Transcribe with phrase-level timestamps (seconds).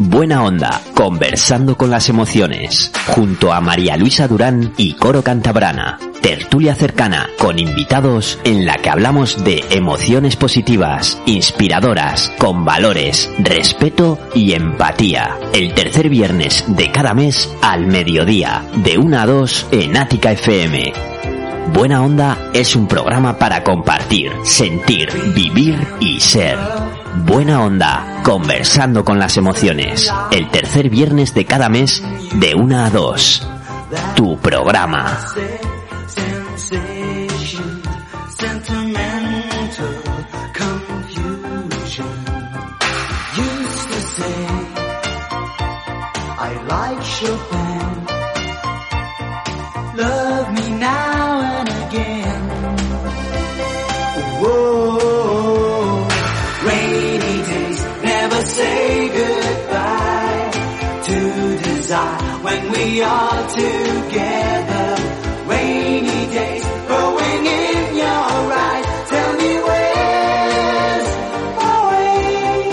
[0.00, 5.98] Buena Onda, conversando con las emociones, junto a María Luisa Durán y Coro Cantabrana.
[6.22, 14.20] Tertulia cercana, con invitados en la que hablamos de emociones positivas, inspiradoras, con valores, respeto
[14.34, 15.36] y empatía.
[15.52, 20.92] El tercer viernes de cada mes al mediodía, de 1 a 2 en Ática FM.
[21.72, 26.56] Buena Onda es un programa para compartir, sentir, vivir y ser.
[27.24, 30.12] Buena Onda, conversando con las emociones.
[30.30, 32.02] El tercer viernes de cada mes,
[32.34, 33.48] de 1 a 2.
[34.14, 35.18] Tu programa.
[58.58, 60.50] Say goodbye
[61.08, 61.18] to
[61.70, 64.88] desire when we are together.
[65.46, 68.86] Rainy days growing in your eyes.
[69.12, 71.08] Tell me where's
[71.58, 72.70] my way?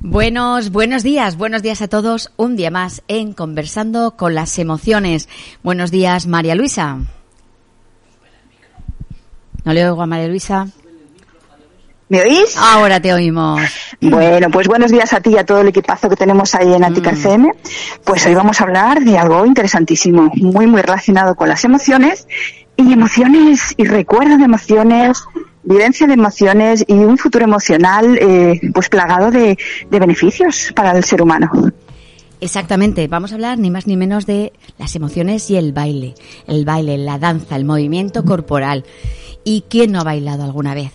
[0.00, 2.32] Buenos, buenos días, buenos días a todos.
[2.36, 5.28] Un día más en Conversando con las Emociones.
[5.62, 6.98] Buenos días, María Luisa.
[9.64, 10.66] No le oigo a María Luisa.
[12.08, 12.56] ¿Me oís?
[12.56, 13.60] Ahora te oímos.
[14.00, 16.82] Bueno, pues buenos días a ti y a todo el equipazo que tenemos ahí en
[16.82, 17.14] Atica Mm.
[17.14, 17.52] FM.
[18.04, 22.26] Pues hoy vamos a hablar de algo interesantísimo, muy, muy relacionado con las emociones
[22.76, 25.22] y emociones y recuerdo de emociones,
[25.62, 29.56] vivencia de emociones y un futuro emocional eh, pues plagado de,
[29.88, 31.48] de beneficios para el ser humano.
[32.40, 36.14] Exactamente, vamos a hablar ni más ni menos de las emociones y el baile.
[36.46, 38.84] El baile, la danza, el movimiento corporal.
[39.44, 40.92] ¿Y quién no ha bailado alguna vez?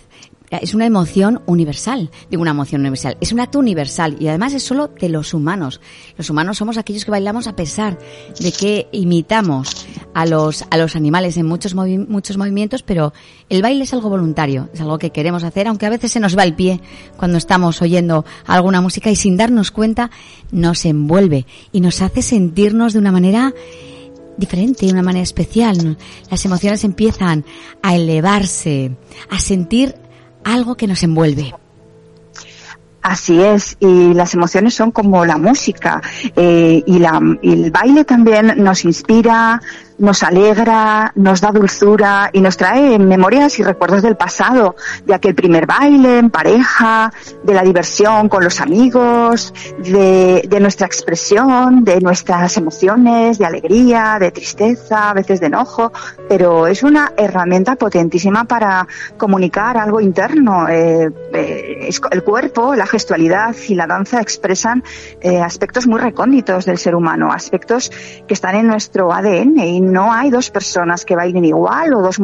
[0.61, 4.63] Es una emoción universal, digo una emoción universal, es un acto universal y además es
[4.63, 5.81] solo de los humanos.
[6.17, 7.97] Los humanos somos aquellos que bailamos a pesar
[8.39, 13.13] de que imitamos a los, a los animales en muchos, muchos movimientos, pero
[13.49, 16.37] el baile es algo voluntario, es algo que queremos hacer, aunque a veces se nos
[16.37, 16.81] va el pie
[17.17, 20.11] cuando estamos oyendo alguna música y sin darnos cuenta
[20.51, 23.53] nos envuelve y nos hace sentirnos de una manera
[24.37, 25.97] diferente, de una manera especial.
[26.29, 27.45] Las emociones empiezan
[27.81, 28.91] a elevarse,
[29.29, 29.95] a sentir
[30.45, 31.53] algo que nos envuelve.
[33.07, 36.01] Así es, y las emociones son como la música
[36.35, 39.61] eh, y, la, el baile también nos inspira,
[39.97, 45.35] nos alegra, nos da dulzura y nos trae memorias y recuerdos del pasado, de aquel
[45.35, 52.57] primer baile en pareja, de la diversión con los amigos, de, nuestra expresión, de nuestras
[52.57, 55.91] emociones, de alegría, de tristeza, a veces de enojo,
[56.27, 58.87] pero es una herramienta potentísima para
[59.17, 60.67] comunicar algo interno.
[60.67, 64.81] Eh, eh, el cuerpo, la gestualidad y la danza expresan
[65.19, 67.91] eh, aspectos muy recónditos del ser humano, aspectos
[68.25, 72.21] que están en nuestro ADN y no hay dos personas que bailen igual o dos,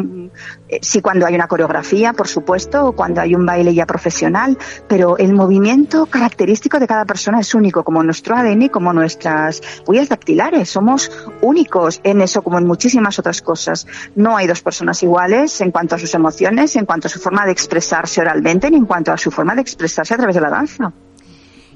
[0.70, 4.58] eh, sí cuando hay una coreografía, por supuesto, o cuando hay un baile ya profesional,
[4.88, 9.62] pero el movimiento característico de cada persona es único, como nuestro ADN y como nuestras
[9.86, 10.70] huellas dactilares.
[10.70, 11.12] Somos
[11.42, 13.86] únicos en eso como en muchísimas otras cosas.
[14.16, 17.46] No hay dos personas iguales en cuanto a sus emociones, en cuanto a su forma
[17.46, 20.50] de expresarse oralmente, ni en cuanto a su forma de expresarse a través de la
[20.50, 20.61] danza.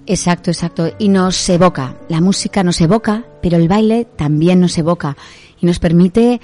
[0.08, 0.92] Exacto, exacto.
[1.00, 1.96] Y nos evoca.
[2.10, 5.18] La música nos evoca, pero el baile también nos evoca.
[5.60, 6.42] Y nos permite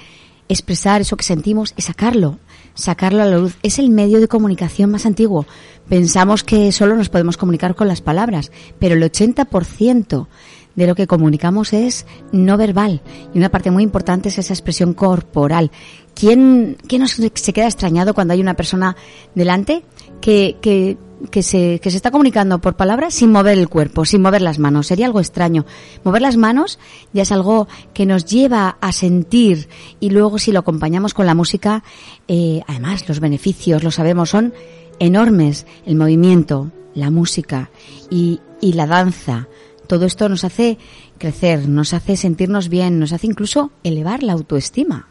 [0.48, 2.38] expresar eso que sentimos y sacarlo.
[2.74, 3.56] Sacarlo a la luz.
[3.62, 5.46] Es el medio de comunicación más antiguo.
[5.88, 10.26] Pensamos que solo nos podemos comunicar con las palabras, pero el 80%
[10.74, 13.02] de lo que comunicamos es no verbal.
[13.34, 15.70] Y una parte muy importante es esa expresión corporal.
[16.14, 18.96] ¿Quién, quién nos, se queda extrañado cuando hay una persona
[19.34, 19.82] delante
[20.20, 20.96] que, que,
[21.30, 24.58] que, se, que se está comunicando por palabras sin mover el cuerpo, sin mover las
[24.58, 24.86] manos?
[24.86, 25.64] Sería algo extraño.
[26.04, 26.78] Mover las manos
[27.12, 29.68] ya es algo que nos lleva a sentir
[30.00, 31.82] y luego si lo acompañamos con la música,
[32.28, 34.52] eh, además los beneficios, lo sabemos, son
[34.98, 35.66] enormes.
[35.86, 37.70] El movimiento, la música
[38.10, 39.48] y, y la danza.
[39.86, 40.78] Todo esto nos hace
[41.18, 45.08] crecer, nos hace sentirnos bien, nos hace incluso elevar la autoestima.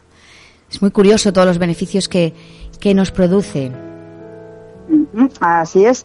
[0.70, 2.32] Es muy curioso todos los beneficios que,
[2.80, 3.70] que nos produce.
[5.40, 6.04] Así es.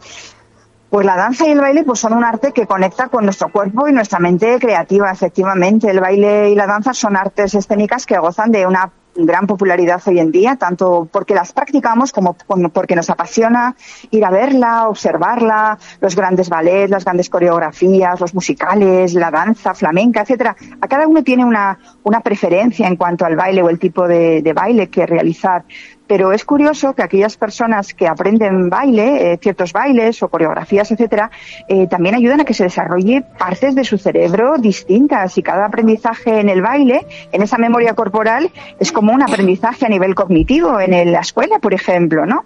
[0.90, 3.88] Pues la danza y el baile pues son un arte que conecta con nuestro cuerpo
[3.88, 5.90] y nuestra mente creativa, efectivamente.
[5.90, 10.20] El baile y la danza son artes escénicas que gozan de una gran popularidad hoy
[10.20, 12.36] en día, tanto porque las practicamos como
[12.72, 13.74] porque nos apasiona
[14.10, 20.22] ir a verla, observarla, los grandes ballets, las grandes coreografías, los musicales, la danza flamenca,
[20.22, 20.56] etcétera.
[20.80, 24.40] A cada uno tiene una, una preferencia en cuanto al baile o el tipo de,
[24.40, 25.64] de baile que realizar.
[26.08, 31.30] Pero es curioso que aquellas personas que aprenden baile, eh, ciertos bailes o coreografías, etcétera,
[31.68, 36.40] eh, también ayudan a que se desarrolle partes de su cerebro distintas y cada aprendizaje
[36.40, 38.50] en el baile, en esa memoria corporal,
[38.80, 42.44] es como un aprendizaje a nivel cognitivo en el- la escuela, por ejemplo, ¿no?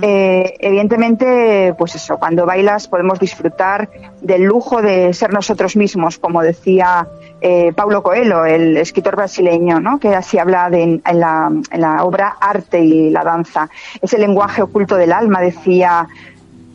[0.00, 3.88] Eh, evidentemente, pues eso, cuando bailas podemos disfrutar
[4.20, 7.08] del lujo de ser nosotros mismos, como decía
[7.42, 9.98] eh, Paulo Coelho, el escritor brasileño, ¿no?
[9.98, 13.68] que así habla de, en, la, en la obra Arte y la danza.
[14.00, 16.06] Es el lenguaje oculto del alma, decía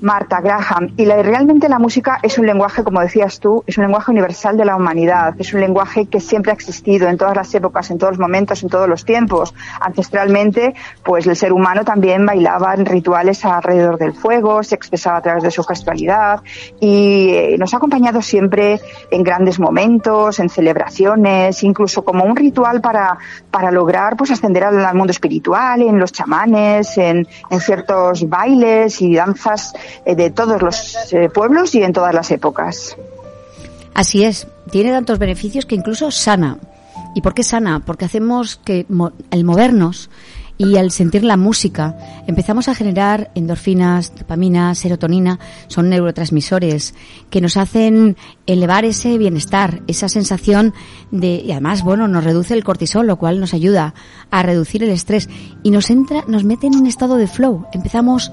[0.01, 0.93] Marta Graham.
[0.97, 4.55] Y la- realmente la música es un lenguaje, como decías tú, es un lenguaje universal
[4.57, 5.33] de la humanidad.
[5.39, 8.61] Es un lenguaje que siempre ha existido en todas las épocas, en todos los momentos,
[8.63, 9.53] en todos los tiempos.
[9.81, 15.21] Ancestralmente, pues el ser humano también bailaba en rituales alrededor del fuego, se expresaba a
[15.21, 16.41] través de su gestualidad
[16.79, 18.79] y eh, nos ha acompañado siempre
[19.09, 23.17] en grandes momentos, en celebraciones, incluso como un ritual para,
[23.49, 29.01] para lograr pues ascender al, al mundo espiritual, en los chamanes, en, en ciertos bailes
[29.01, 29.73] y danzas
[30.05, 32.97] de todos los eh, pueblos y en todas las épocas.
[33.93, 36.59] Así es, tiene tantos beneficios que incluso sana.
[37.15, 37.81] ¿Y por qué sana?
[37.83, 38.85] Porque hacemos que
[39.31, 40.09] al movernos
[40.57, 41.95] y al sentir la música
[42.25, 46.95] empezamos a generar endorfinas, dopamina, serotonina, son neurotransmisores
[47.29, 50.73] que nos hacen elevar ese bienestar, esa sensación
[51.11, 53.93] de y además bueno, nos reduce el cortisol, lo cual nos ayuda
[54.31, 55.29] a reducir el estrés
[55.63, 57.65] y nos entra, nos mete en un estado de flow.
[57.71, 58.31] Empezamos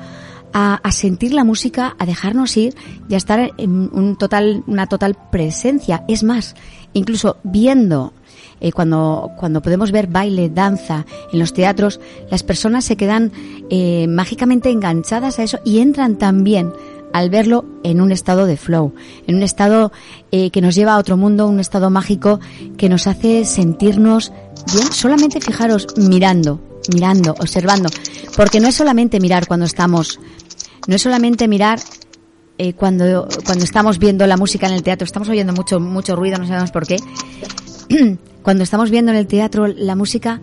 [0.55, 2.77] a, sentir la música, a dejarnos ir
[3.09, 6.05] y a estar en un total, una total presencia.
[6.07, 6.55] Es más,
[6.93, 8.15] incluso viendo,
[8.61, 13.33] eh, cuando, cuando podemos ver baile, danza en los teatros, las personas se quedan
[13.69, 16.73] eh, mágicamente enganchadas a eso y entran también
[17.13, 18.95] al verlo en un estado de flow,
[19.27, 19.93] en un estado
[20.31, 22.41] eh, que nos lleva a otro mundo, un estado mágico
[22.77, 24.33] que nos hace sentirnos
[24.73, 26.61] bien, solamente fijaros mirando,
[26.93, 27.89] mirando, observando,
[28.37, 30.19] porque no es solamente mirar cuando estamos,
[30.87, 31.81] no es solamente mirar
[32.59, 36.39] eh, cuando cuando estamos viendo la música en el teatro, estamos oyendo mucho mucho ruido,
[36.39, 36.97] no sabemos por qué.
[38.43, 40.41] cuando estamos viendo en el teatro la música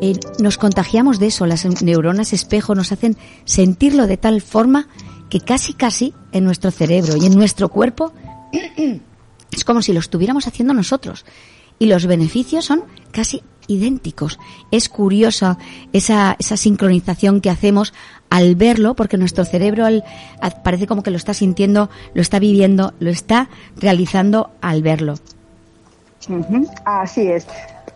[0.00, 4.88] eh, nos contagiamos de eso, las neuronas espejo nos hacen sentirlo de tal forma
[5.28, 8.12] que casi casi en nuestro cerebro y en nuestro cuerpo
[9.52, 11.24] es como si lo estuviéramos haciendo nosotros.
[11.78, 14.38] Y los beneficios son casi idénticos.
[14.70, 15.56] Es curiosa
[15.92, 17.94] esa, esa sincronización que hacemos
[18.30, 20.04] al verlo, porque nuestro cerebro al-
[20.62, 25.16] parece como que lo está sintiendo, lo está viviendo, lo está realizando al verlo.
[26.84, 27.46] Así es.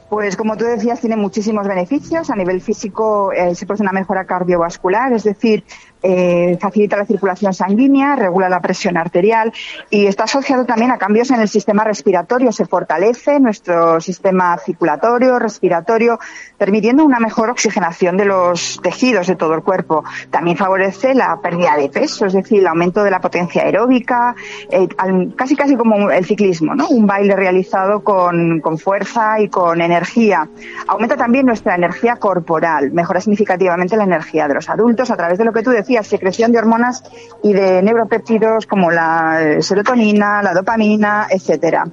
[0.09, 2.31] Pues como tú decías, tiene muchísimos beneficios.
[2.31, 5.65] A nivel físico eh, se produce una mejora cardiovascular, es decir,
[6.07, 9.53] eh, facilita la circulación sanguínea, regula la presión arterial
[9.89, 12.53] y está asociado también a cambios en el sistema respiratorio.
[12.53, 16.19] Se fortalece nuestro sistema circulatorio, respiratorio,
[16.59, 20.05] permitiendo una mejor oxigenación de los tejidos de todo el cuerpo.
[20.31, 24.35] También favorece la pérdida de peso, es decir, el aumento de la potencia aeróbica,
[24.71, 24.87] eh,
[25.35, 26.89] casi casi como el ciclismo, ¿no?
[26.89, 30.49] Un baile realizado con, con fuerza y con energía.
[30.87, 35.47] Aumenta también nuestra energía corporal, mejora significativamente la energía de los adultos a través de
[35.47, 37.05] lo que tú decías, secreción de hormonas
[37.43, 41.87] y de neuropéptidos como la eh, serotonina, la dopamina, etcétera.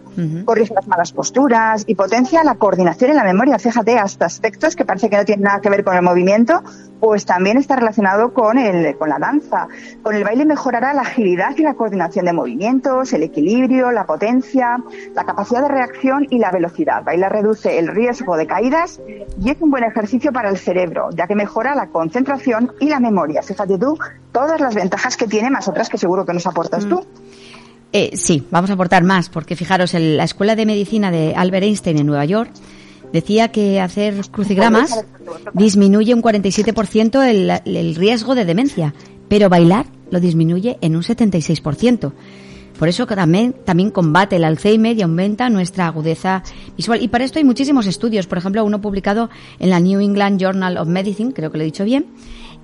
[0.45, 3.59] Corrige las malas posturas y potencia la coordinación y la memoria.
[3.59, 6.63] Fíjate, hasta aspectos que parece que no tienen nada que ver con el movimiento,
[7.01, 9.67] pues también está relacionado con el, con la danza.
[10.03, 14.77] Con el baile mejorará la agilidad y la coordinación de movimientos, el equilibrio, la potencia,
[15.15, 17.03] la capacidad de reacción y la velocidad.
[17.03, 19.01] Bailar reduce el riesgo de caídas
[19.43, 22.99] y es un buen ejercicio para el cerebro, ya que mejora la concentración y la
[22.99, 23.41] memoria.
[23.41, 23.97] Fíjate tú
[24.31, 27.03] todas las ventajas que tiene, más otras que seguro que nos aportas tú.
[27.93, 31.63] Eh, sí, vamos a aportar más, porque fijaros, el- la Escuela de Medicina de Albert
[31.65, 32.51] Einstein en Nueva York
[33.13, 35.03] decía que hacer crucigramas
[35.53, 38.93] disminuye un 47% el, el riesgo de demencia,
[39.27, 42.11] pero bailar lo disminuye en un 76%.
[42.79, 46.41] Por eso también, también combate el Alzheimer y aumenta nuestra agudeza
[46.75, 47.01] visual.
[47.03, 48.25] Y para esto hay muchísimos estudios.
[48.25, 51.65] Por ejemplo, uno publicado en la New England Journal of Medicine, creo que lo he
[51.65, 52.07] dicho bien,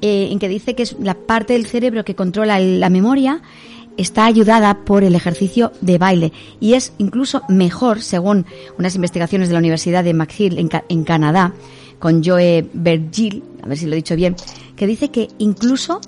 [0.01, 3.41] eh, en que dice que es la parte del cerebro que controla el- la memoria
[3.97, 8.45] está ayudada por el ejercicio de baile y es incluso mejor, según
[8.77, 11.53] unas investigaciones de la Universidad de McGill en, en Canadá,
[11.99, 14.35] con Joe Vergil, a ver si lo he dicho bien,
[14.75, 15.99] que dice que incluso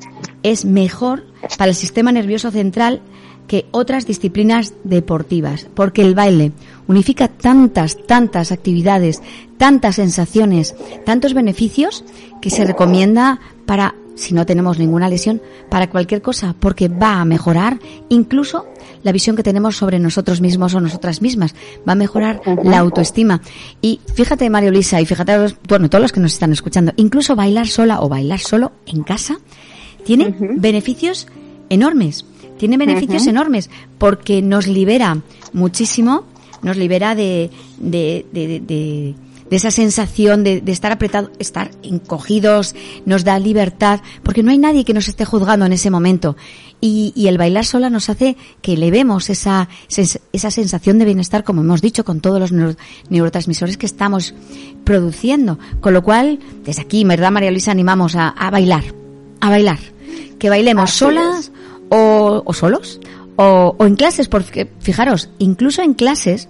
[0.43, 1.25] es mejor
[1.57, 3.01] para el sistema nervioso central
[3.47, 6.51] que otras disciplinas deportivas, porque el baile
[6.87, 9.23] unifica tantas, tantas actividades,
[9.57, 12.05] tantas sensaciones, tantos beneficios
[12.41, 17.25] que se recomienda para, si no tenemos ninguna lesión, para cualquier cosa, porque va a
[17.25, 18.67] mejorar incluso
[19.03, 21.55] la visión que tenemos sobre nosotros mismos o nosotras mismas,
[21.87, 23.41] va a mejorar la autoestima.
[23.81, 27.67] Y fíjate, Mario Lisa, y fíjate, bueno, todos los que nos están escuchando, incluso bailar
[27.67, 29.39] sola o bailar solo en casa
[30.03, 31.27] tiene beneficios
[31.69, 32.25] enormes
[32.59, 35.17] tiene beneficios enormes porque nos libera
[35.53, 36.25] muchísimo,
[36.61, 39.15] nos libera de, de, de, de,
[39.55, 42.75] esa sensación de, estar apretado, estar encogidos,
[43.05, 46.35] nos da libertad, porque no hay nadie que nos esté juzgando en ese momento.
[46.81, 51.61] Y, y el bailar sola nos hace que elevemos esa, esa sensación de bienestar, como
[51.61, 52.51] hemos dicho, con todos los
[53.09, 54.33] neurotransmisores que estamos
[54.83, 55.59] produciendo.
[55.81, 57.71] Con lo cual, desde aquí, ¿verdad, María Luisa?
[57.71, 58.83] Animamos a, a bailar,
[59.41, 59.79] a bailar.
[60.37, 61.51] Que bailemos solas
[61.89, 63.01] o, o solos
[63.35, 66.49] o, o, en clases, porque fijaros, incluso en clases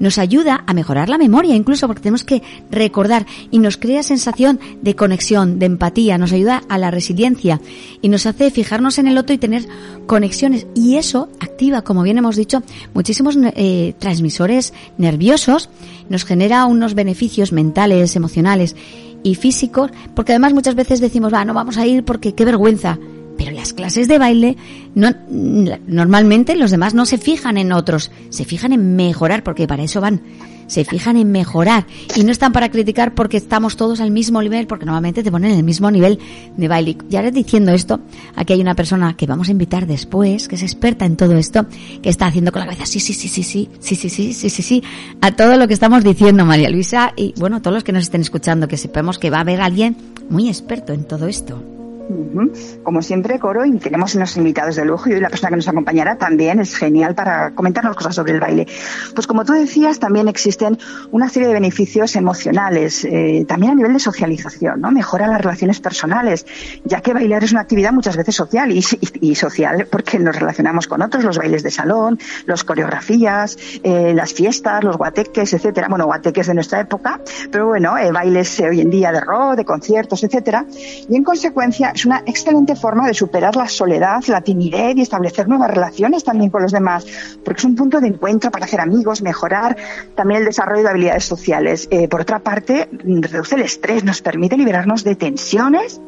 [0.00, 4.58] nos ayuda a mejorar la memoria, incluso porque tenemos que recordar y nos crea sensación
[4.82, 7.60] de conexión, de empatía, nos ayuda a la resiliencia
[8.02, 9.66] y nos hace fijarnos en el otro y tener
[10.06, 12.62] conexiones y eso activa, como bien hemos dicho,
[12.94, 15.68] muchísimos eh, transmisores nerviosos,
[16.08, 18.74] nos genera unos beneficios mentales, emocionales
[19.22, 22.98] y físicos, porque además muchas veces decimos, va, no vamos a ir porque qué vergüenza.
[23.40, 24.58] Pero las clases de baile,
[24.94, 25.14] no,
[25.86, 30.02] normalmente los demás no se fijan en otros, se fijan en mejorar, porque para eso
[30.02, 30.20] van.
[30.66, 34.66] Se fijan en mejorar y no están para criticar porque estamos todos al mismo nivel,
[34.66, 36.18] porque normalmente te ponen el mismo nivel
[36.54, 36.98] de baile.
[37.10, 38.00] Y ahora diciendo esto,
[38.36, 41.64] aquí hay una persona que vamos a invitar después, que es experta en todo esto,
[42.02, 44.50] que está haciendo con la cabeza sí, sí, sí, sí, sí, sí, sí, sí, sí,
[44.50, 44.82] sí, sí,
[45.22, 48.20] a todo lo que estamos diciendo, María Luisa, y bueno, todos los que nos estén
[48.20, 49.96] escuchando, que sepamos que va a haber alguien
[50.28, 51.79] muy experto en todo esto.
[52.82, 55.68] Como siempre, Coro, y tenemos unos invitados de lujo y hoy la persona que nos
[55.68, 58.66] acompañará también es genial para comentarnos cosas sobre el baile.
[59.14, 60.78] Pues como tú decías, también existen
[61.10, 64.90] una serie de beneficios emocionales, eh, también a nivel de socialización, ¿no?
[64.90, 66.46] Mejora las relaciones personales,
[66.84, 71.02] ya que bailar es una actividad muchas veces social y, social porque nos relacionamos con
[71.02, 75.88] otros, los bailes de salón, las coreografías, eh, las fiestas, los guateques, etcétera.
[75.88, 79.64] Bueno, guateques de nuestra época, pero bueno, eh, bailes hoy en día de rock, de
[79.64, 80.66] conciertos, etcétera.
[81.08, 85.46] Y en consecuencia, es una excelente forma de superar la soledad, la timidez y establecer
[85.46, 87.04] nuevas relaciones también con los demás,
[87.44, 89.76] porque es un punto de encuentro para hacer amigos, mejorar
[90.14, 91.88] también el desarrollo de habilidades sociales.
[91.90, 96.00] Eh, por otra parte, reduce el estrés, nos permite liberarnos de tensiones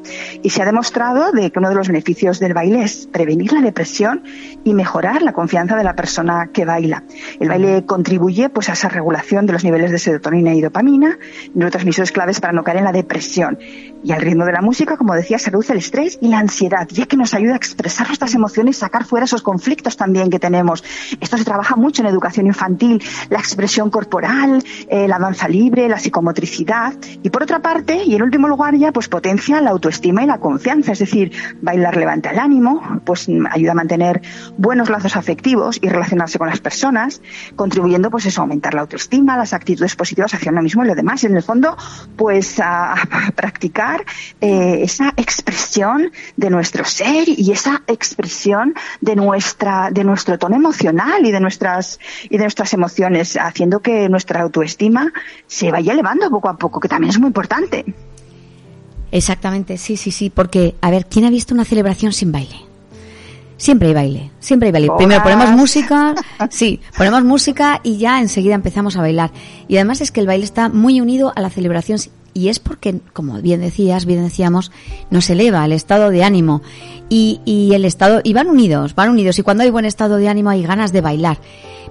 [0.43, 3.61] y se ha demostrado de que uno de los beneficios del baile es prevenir la
[3.61, 4.25] depresión
[4.65, 7.05] y mejorar la confianza de la persona que baila.
[7.39, 11.19] El baile contribuye pues a esa regulación de los niveles de serotonina y dopamina,
[11.53, 13.59] neurotransmisores claves para no caer en la depresión.
[14.05, 16.89] Y al ritmo de la música, como decía, se reduce el estrés y la ansiedad,
[16.91, 20.39] ya que nos ayuda a expresar nuestras emociones y sacar fuera esos conflictos también que
[20.39, 20.83] tenemos.
[21.21, 25.99] Esto se trabaja mucho en educación infantil, la expresión corporal, eh, la danza libre, la
[25.99, 26.95] psicomotricidad.
[27.23, 30.39] Y por otra parte, y en último lugar ya, pues potencia la autoestima y la
[30.39, 34.23] confianza, es decir, bailar levanta el ánimo, pues ayuda a mantener
[34.57, 37.21] buenos lazos afectivos y relacionarse con las personas,
[37.57, 40.95] contribuyendo pues eso, a aumentar la autoestima, las actitudes positivas hacia uno mismo y lo
[40.95, 41.23] demás.
[41.25, 41.77] Y en el fondo,
[42.17, 42.95] pues a,
[43.35, 44.05] practicar
[44.41, 45.62] eh, esa expresión
[46.37, 51.99] de nuestro ser y esa expresión de nuestra de nuestro tono emocional y de nuestras
[52.25, 55.13] y de nuestras emociones haciendo que nuestra autoestima
[55.47, 57.85] se vaya elevando poco a poco que también es muy importante
[59.11, 62.57] exactamente sí sí sí porque a ver quién ha visto una celebración sin baile
[63.57, 64.89] Siempre hay baile, siempre hay baile.
[64.97, 66.17] Primero ponemos música,
[66.51, 69.31] sí, ponemos música y ya enseguida empezamos a bailar.
[69.69, 72.01] Y además es que el baile está muy unido a la celebración
[72.35, 74.71] y es porque, como bien decías, bien decíamos,
[75.11, 76.63] nos eleva el estado de ánimo.
[77.09, 80.29] Y, y el estado, y van unidos, van unidos, y cuando hay buen estado de
[80.29, 81.39] ánimo hay ganas de bailar.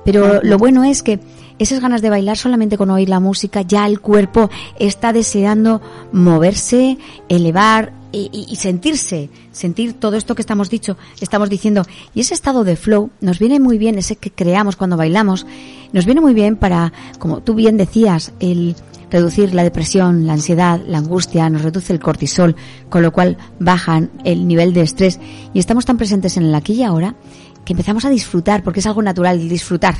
[0.03, 1.19] Pero lo bueno es que
[1.59, 5.79] esas ganas de bailar solamente con oír la música, ya el cuerpo está deseando
[6.11, 6.97] moverse,
[7.29, 11.83] elevar y, sentirse, sentir todo esto que estamos dicho, estamos diciendo.
[12.13, 15.45] Y ese estado de flow nos viene muy bien, ese que creamos cuando bailamos,
[15.93, 18.75] nos viene muy bien para, como tú bien decías, el
[19.11, 22.55] reducir la depresión, la ansiedad, la angustia, nos reduce el cortisol,
[22.89, 25.19] con lo cual bajan el nivel de estrés
[25.53, 27.15] y estamos tan presentes en el aquí y ahora
[27.65, 29.95] que empezamos a disfrutar, porque es algo natural, el disfrutar,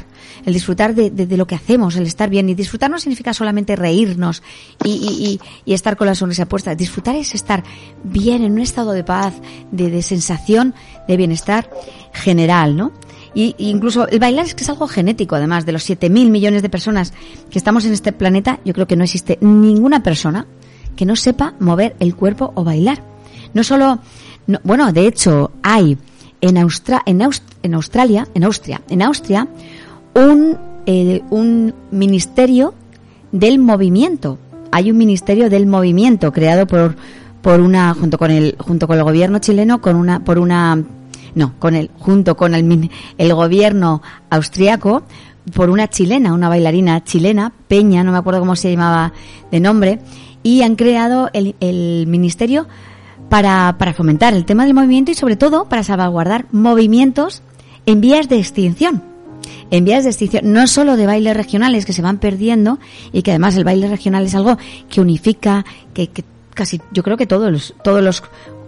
[0.46, 2.50] el disfrutar de, de, lo que hacemos, el estar bien.
[2.50, 4.42] Y disfrutar no significa solamente reírnos
[4.84, 6.74] y, y, y, estar con la sonrisa puesta.
[6.76, 7.64] Disfrutar es estar
[8.04, 9.34] bien en un estado de paz,
[9.72, 10.74] de, de sensación
[11.08, 11.70] de bienestar
[12.14, 12.92] general, ¿no?
[13.34, 16.70] Y, incluso el bailar es que es algo genético, además de los 7.000 millones de
[16.70, 17.14] personas
[17.50, 20.48] que estamos en este planeta, yo creo que no existe ninguna persona
[20.96, 23.04] que no sepa mover el cuerpo o bailar.
[23.54, 24.00] No solo,
[24.48, 25.98] no- bueno, de hecho, hay
[26.42, 29.48] en, Austra- en, Aus- en Australia, en Austria, en Austria,
[30.16, 32.74] un, eh, un ministerio
[33.32, 34.38] del movimiento.
[34.72, 36.96] Hay un ministerio del movimiento creado por,
[37.42, 40.84] por una, junto con el, junto con el gobierno chileno, con una, por una,
[41.36, 45.04] no, con el, junto con el, el gobierno austriaco,
[45.54, 49.12] por una chilena, una bailarina chilena, Peña, no me acuerdo cómo se llamaba
[49.52, 50.00] de nombre,
[50.44, 52.68] y han creado el, el ministerio
[53.32, 57.42] para, para fomentar el tema del movimiento y sobre todo para salvaguardar movimientos
[57.86, 59.02] en vías de extinción.
[59.70, 62.78] En vías de extinción, no solo de bailes regionales que se van perdiendo
[63.14, 64.58] y que además el baile regional es algo
[64.90, 68.22] que unifica, que, que casi yo creo que todos los, todos los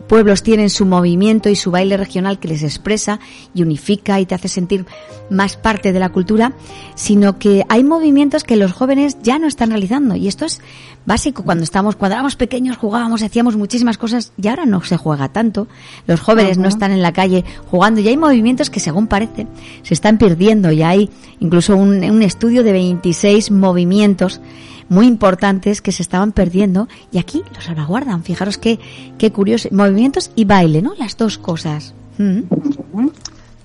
[0.07, 3.19] pueblos tienen su movimiento y su baile regional que les expresa
[3.53, 4.86] y unifica y te hace sentir
[5.29, 6.53] más parte de la cultura,
[6.95, 10.15] sino que hay movimientos que los jóvenes ya no están realizando.
[10.15, 10.62] Y esto es
[11.05, 11.43] básico.
[11.43, 15.67] Cuando estamos cuando éramos pequeños jugábamos hacíamos muchísimas cosas y ahora no se juega tanto.
[16.07, 19.48] Los jóvenes no están en la calle jugando y hay movimientos que según parece
[19.83, 20.72] se están perdiendo.
[20.72, 24.41] Y hay incluso un, un estudio de 26 movimientos
[24.90, 28.24] muy importantes que se estaban perdiendo y aquí los salvaguardan.
[28.24, 28.80] Fijaros qué,
[29.18, 29.70] qué curioso.
[29.72, 30.94] Movimientos y baile, ¿no?
[30.98, 31.94] Las dos cosas.
[32.18, 32.42] Mm.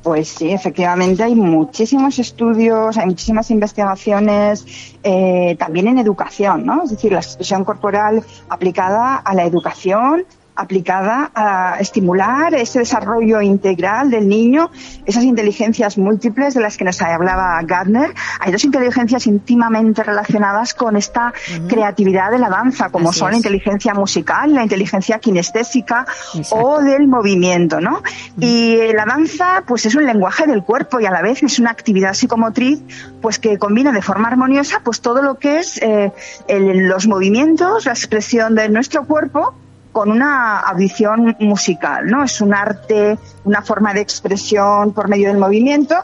[0.02, 6.84] Pues sí, efectivamente hay muchísimos estudios, hay muchísimas investigaciones, eh, también en educación, ¿no?
[6.84, 10.24] Es decir, la expresión corporal aplicada a la educación,
[10.58, 14.70] aplicada a estimular ese desarrollo integral del niño,
[15.06, 18.12] esas inteligencias múltiples de las que nos hablaba Gardner.
[18.40, 21.32] Hay dos inteligencias íntimamente relacionadas con esta
[21.68, 26.64] creatividad de la danza, como Así son la inteligencia musical, la inteligencia kinestésica Exacto.
[26.64, 28.02] o del movimiento, ¿no?
[28.40, 31.70] Y la danza, pues es un lenguaje del cuerpo y a la vez es una
[31.70, 32.80] actividad psicomotriz,
[33.22, 36.12] pues que combina de forma armoniosa, pues todo lo que es eh,
[36.48, 39.54] el- los movimientos, la expresión de nuestro cuerpo
[39.98, 42.22] con una audición musical, ¿no?
[42.22, 45.96] Es un arte, una forma de expresión por medio del movimiento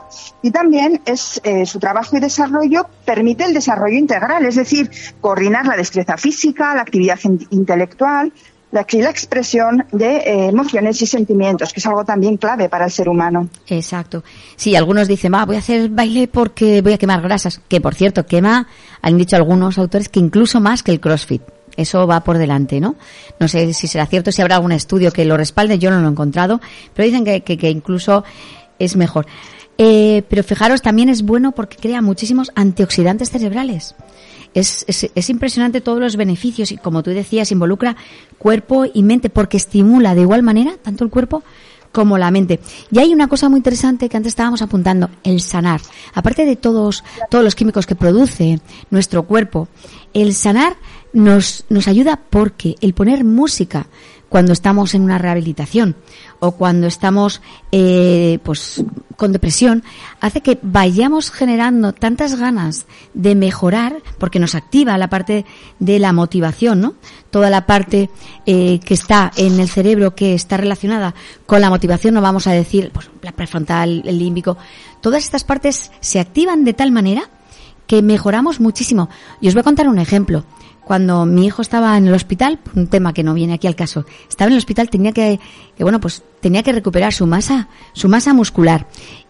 [0.42, 5.64] y también es eh, su trabajo y desarrollo permite el desarrollo integral, es decir, coordinar
[5.66, 8.32] la destreza física, la actividad in- intelectual,
[8.72, 12.90] la, la expresión de eh, emociones y sentimientos, que es algo también clave para el
[12.90, 13.48] ser humano.
[13.68, 14.24] Exacto.
[14.56, 17.60] Sí, algunos dicen, va, voy a hacer baile porque voy a quemar grasas.
[17.68, 18.66] Que por cierto, quema,
[19.02, 21.42] han dicho algunos autores que incluso más que el CrossFit.
[21.76, 22.96] Eso va por delante, ¿no?
[23.40, 26.06] No sé si será cierto, si habrá algún estudio que lo respalde, yo no lo
[26.06, 26.60] he encontrado,
[26.94, 28.24] pero dicen que, incluso
[28.78, 29.26] es mejor.
[29.76, 33.94] Eh, pero fijaros, también es bueno porque crea muchísimos antioxidantes cerebrales.
[34.54, 37.96] Es, es, es impresionante todos los beneficios y como tú decías, involucra
[38.38, 41.42] cuerpo y mente porque estimula de igual manera tanto el cuerpo
[41.94, 42.60] como la mente.
[42.90, 45.80] Y hay una cosa muy interesante que antes estábamos apuntando, el sanar.
[46.12, 49.68] Aparte de todos, todos los químicos que produce nuestro cuerpo,
[50.12, 50.76] el sanar
[51.14, 53.86] nos, nos ayuda porque el poner música
[54.28, 55.94] cuando estamos en una rehabilitación
[56.44, 57.40] o cuando estamos
[57.72, 58.84] eh, pues
[59.16, 59.82] con depresión
[60.20, 65.44] hace que vayamos generando tantas ganas de mejorar porque nos activa la parte
[65.78, 66.94] de la motivación no
[67.30, 68.10] toda la parte
[68.46, 71.14] eh, que está en el cerebro que está relacionada
[71.46, 74.58] con la motivación no vamos a decir pues la prefrontal el límbico
[75.00, 77.30] todas estas partes se activan de tal manera
[77.86, 79.08] que mejoramos muchísimo.
[79.40, 80.44] Y os voy a contar un ejemplo
[80.84, 84.04] cuando mi hijo estaba en el hospital, un tema que no viene aquí al caso,
[84.28, 85.40] estaba en el hospital, tenía que,
[85.78, 88.86] bueno, pues tenía que recuperar su masa, su masa muscular.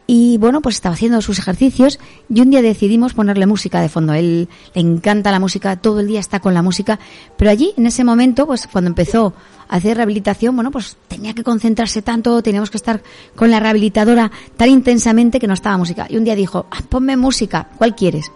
[0.06, 4.12] Y bueno, pues estaba haciendo sus ejercicios y un día decidimos ponerle música de fondo.
[4.12, 6.98] Él le encanta la música, todo el día está con la música,
[7.38, 9.32] pero allí, en ese momento, pues cuando empezó
[9.66, 13.02] a hacer rehabilitación, bueno, pues tenía que concentrarse tanto, teníamos que estar
[13.34, 16.06] con la rehabilitadora tan intensamente que no estaba música.
[16.10, 18.30] Y un día dijo, ah, ponme música, ¿cuál quieres?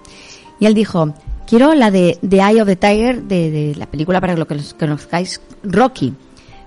[0.61, 1.15] Y él dijo,
[1.49, 4.55] quiero la de The Eye of the Tiger, de, de la película para lo que
[4.55, 6.13] los conozcáis, Rocky.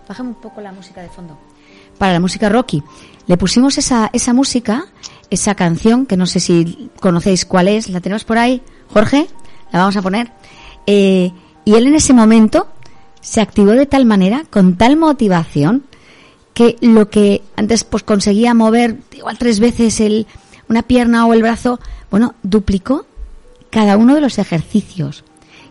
[0.09, 1.37] Bájame un poco la música de fondo.
[1.99, 2.81] Para la música Rocky.
[3.27, 4.85] Le pusimos esa, esa música,
[5.29, 8.61] esa canción, que no sé si conocéis cuál es, la tenemos por ahí.
[8.87, 9.27] Jorge,
[9.71, 10.31] la vamos a poner.
[10.87, 11.31] Eh,
[11.63, 12.67] y él en ese momento
[13.21, 15.83] se activó de tal manera, con tal motivación,
[16.55, 20.25] que lo que antes pues conseguía mover igual tres veces el,
[20.67, 23.05] una pierna o el brazo, bueno, duplicó
[23.71, 25.23] cada uno de los ejercicios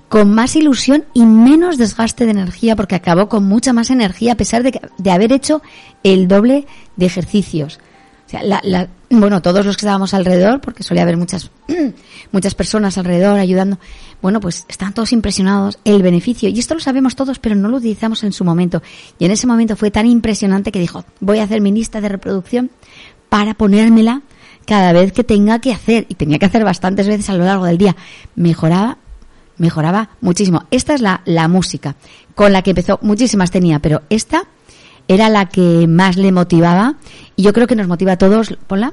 [0.09, 4.37] con más ilusión y menos desgaste de energía porque acabó con mucha más energía a
[4.37, 5.63] pesar de, de haber hecho
[6.03, 7.79] el doble de ejercicios.
[8.27, 11.51] O sea, la, bueno, todos los que estábamos alrededor, porque solía haber muchas,
[12.33, 13.81] muchas personas alrededor ayudando,
[14.23, 17.79] bueno, pues estaban todos impresionados, el beneficio, y esto lo sabemos todos, pero no lo
[17.79, 18.83] utilizamos en su momento.
[19.19, 22.09] Y en ese momento fue tan impresionante que dijo, voy a hacer mi lista de
[22.09, 22.71] reproducción
[23.29, 24.23] para ponérmela
[24.71, 27.65] cada vez que tenga que hacer, y tenía que hacer bastantes veces a lo largo
[27.65, 27.97] del día,
[28.37, 28.99] mejoraba
[29.57, 30.63] mejoraba muchísimo.
[30.71, 31.97] Esta es la, la música
[32.37, 34.45] con la que empezó, muchísimas tenía, pero esta
[35.09, 36.95] era la que más le motivaba
[37.35, 38.57] y yo creo que nos motiva a todos.
[38.69, 38.93] Ponla.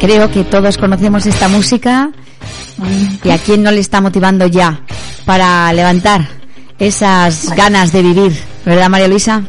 [0.00, 2.10] Creo que todos conocemos esta música
[3.22, 4.80] y a quién no le está motivando ya
[5.24, 6.28] para levantar
[6.78, 8.32] esas ganas de vivir,
[8.64, 9.42] ¿verdad María Luisa?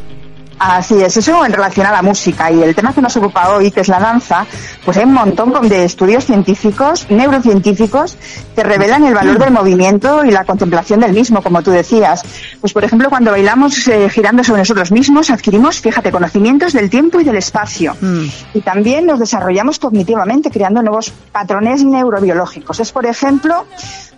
[0.60, 3.72] Así es, eso en relación a la música y el tema que nos ocupa hoy,
[3.72, 4.46] que es la danza,
[4.86, 8.18] pues hay un montón de estudios científicos, neurocientíficos,
[8.56, 12.24] que revelan el valor del movimiento y la contemplación del mismo, como tú decías.
[12.62, 17.20] Pues por ejemplo, cuando bailamos eh, girando sobre nosotros mismos, adquirimos, fíjate, conocimientos del tiempo
[17.20, 17.96] y del espacio.
[18.00, 18.26] Mm.
[18.54, 22.80] Y también nos desarrollamos cognitivamente, creando nuevos patrones neurobiológicos.
[22.80, 23.66] Es, por ejemplo,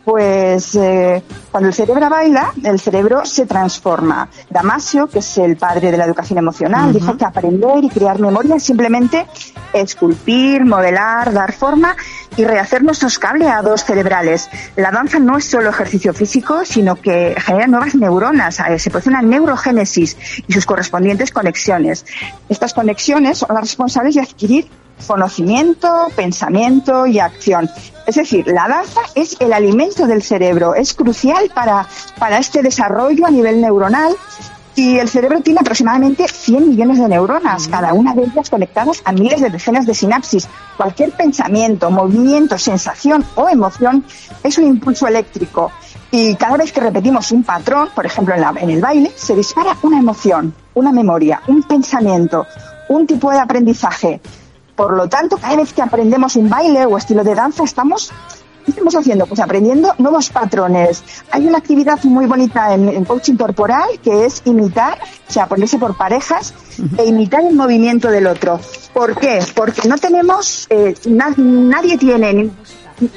[0.06, 4.30] pues eh, cuando el cerebro baila, el cerebro se transforma.
[4.52, 8.56] Damasio, que es el padre de la educación emocional, dijo que aprender y crear memoria
[8.56, 9.26] es simplemente
[9.74, 11.96] esculpir, modelar, dar forma
[12.38, 14.48] y rehacer nuestros cableados cerebrales.
[14.76, 19.10] La danza no es solo ejercicio físico, sino que genera nuevas neuronas, eh, se produce
[19.10, 22.06] una neurogénesis y sus correspondientes conexiones.
[22.48, 24.70] Estas conexiones son las responsables de adquirir
[25.08, 27.70] conocimiento, pensamiento y acción.
[28.06, 31.88] Es decir, la danza es el alimento del cerebro, es crucial para,
[32.20, 34.16] para este desarrollo a nivel neuronal
[34.76, 39.12] y el cerebro tiene aproximadamente 100 millones de neuronas, cada una de ellas conectadas a
[39.14, 40.48] miles de decenas de sinapsis.
[40.78, 44.04] Cualquier pensamiento, movimiento, sensación o emoción
[44.44, 45.72] es un impulso eléctrico.
[46.12, 49.34] Y cada vez que repetimos un patrón, por ejemplo en, la- en el baile, se
[49.36, 52.46] dispara una emoción, una memoria, un pensamiento,
[52.90, 54.20] un tipo de aprendizaje.
[54.76, 58.12] Por lo tanto, cada vez que aprendemos un baile o estilo de danza, estamos
[58.66, 59.28] ¿Qué estamos haciendo?
[59.28, 61.04] Pues aprendiendo nuevos patrones.
[61.30, 64.98] Hay una actividad muy bonita en, en coaching corporal que es imitar,
[65.30, 66.52] o sea, ponerse por parejas
[66.98, 68.60] e imitar el movimiento del otro.
[68.92, 69.46] ¿Por qué?
[69.54, 72.52] Porque no tenemos, eh, na- nadie tiene ni-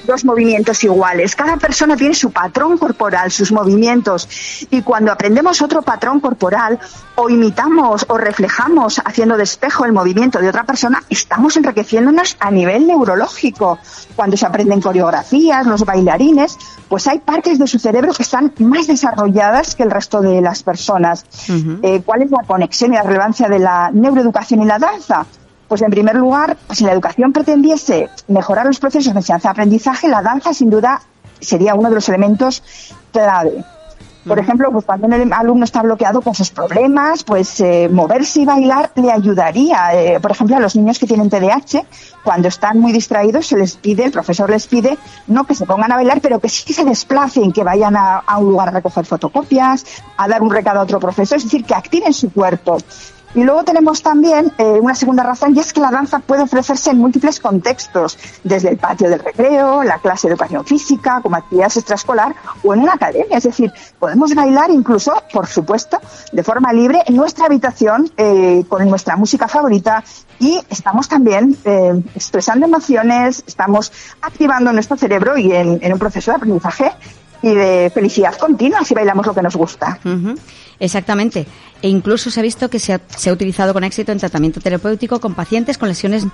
[0.06, 1.36] dos movimientos iguales.
[1.36, 4.28] Cada persona tiene su patrón corporal, sus movimientos.
[4.70, 6.78] Y cuando aprendemos otro patrón corporal
[7.16, 12.50] o imitamos o reflejamos haciendo de espejo el movimiento de otra persona, estamos enriqueciéndonos a
[12.50, 13.78] nivel neurológico.
[14.16, 16.56] Cuando se aprenden coreografías, los bailarines,
[16.88, 20.62] pues hay partes de su cerebro que están más desarrolladas que el resto de las
[20.62, 21.24] personas.
[21.82, 25.26] Eh, ¿Cuál es la conexión y la relevancia de la neuroeducación y la danza?
[25.68, 30.54] Pues en primer lugar, si la educación pretendiese mejorar los procesos de enseñanza-aprendizaje, la danza
[30.54, 31.02] sin duda
[31.40, 32.62] sería uno de los elementos
[33.12, 33.64] clave.
[34.26, 38.44] Por ejemplo, pues cuando el alumno está bloqueado con sus problemas, pues eh, moverse y
[38.44, 39.94] bailar le ayudaría.
[39.94, 41.84] Eh, por ejemplo, a los niños que tienen TDAH,
[42.24, 45.92] cuando están muy distraídos, se les pide, el profesor les pide, no que se pongan
[45.92, 48.72] a bailar, pero que sí que se desplacen, que vayan a, a un lugar a
[48.72, 49.84] recoger fotocopias,
[50.16, 52.76] a dar un recado a otro profesor, es decir, que activen su cuerpo.
[53.34, 56.90] Y luego tenemos también eh, una segunda razón y es que la danza puede ofrecerse
[56.90, 61.76] en múltiples contextos, desde el patio del recreo, la clase de educación física, como actividades
[61.76, 63.36] extraescolar o en una academia.
[63.36, 66.00] Es decir, podemos bailar incluso, por supuesto,
[66.32, 70.02] de forma libre en nuestra habitación eh, con nuestra música favorita
[70.38, 76.30] y estamos también eh, expresando emociones, estamos activando nuestro cerebro y en, en un proceso
[76.30, 76.92] de aprendizaje
[77.42, 79.98] y de felicidad continua si bailamos lo que nos gusta.
[80.80, 81.46] Exactamente.
[81.82, 84.60] E incluso se ha visto que se ha, se ha utilizado con éxito en tratamiento
[84.60, 86.24] terapéutico con pacientes con lesiones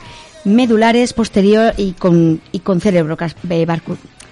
[0.45, 3.67] medulares posterior y con, y con cerebrocas- eh,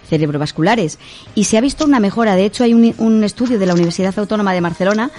[0.08, 0.98] cerebrovasculares.
[1.34, 2.36] Y se ha visto una mejora.
[2.36, 5.10] De hecho, hay un, un estudio de la Universidad Autónoma de Barcelona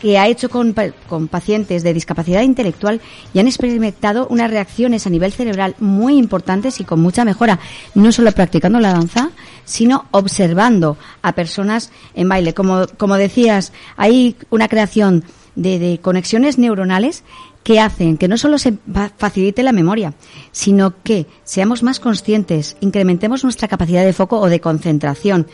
[0.00, 0.74] que ha hecho con,
[1.08, 3.00] con pacientes de discapacidad intelectual
[3.34, 7.58] y han experimentado unas reacciones a nivel cerebral muy importantes y con mucha mejora,
[7.94, 9.30] no solo practicando la danza,
[9.64, 12.54] sino observando a personas en baile.
[12.54, 15.24] Como, como decías, hay una creación
[15.56, 17.24] de, de conexiones neuronales
[17.64, 20.14] que hacen que no solo se fa- facilite la memoria,
[20.52, 25.48] sino que seamos más conscientes, incrementemos nuestra capacidad de foco o de concentración.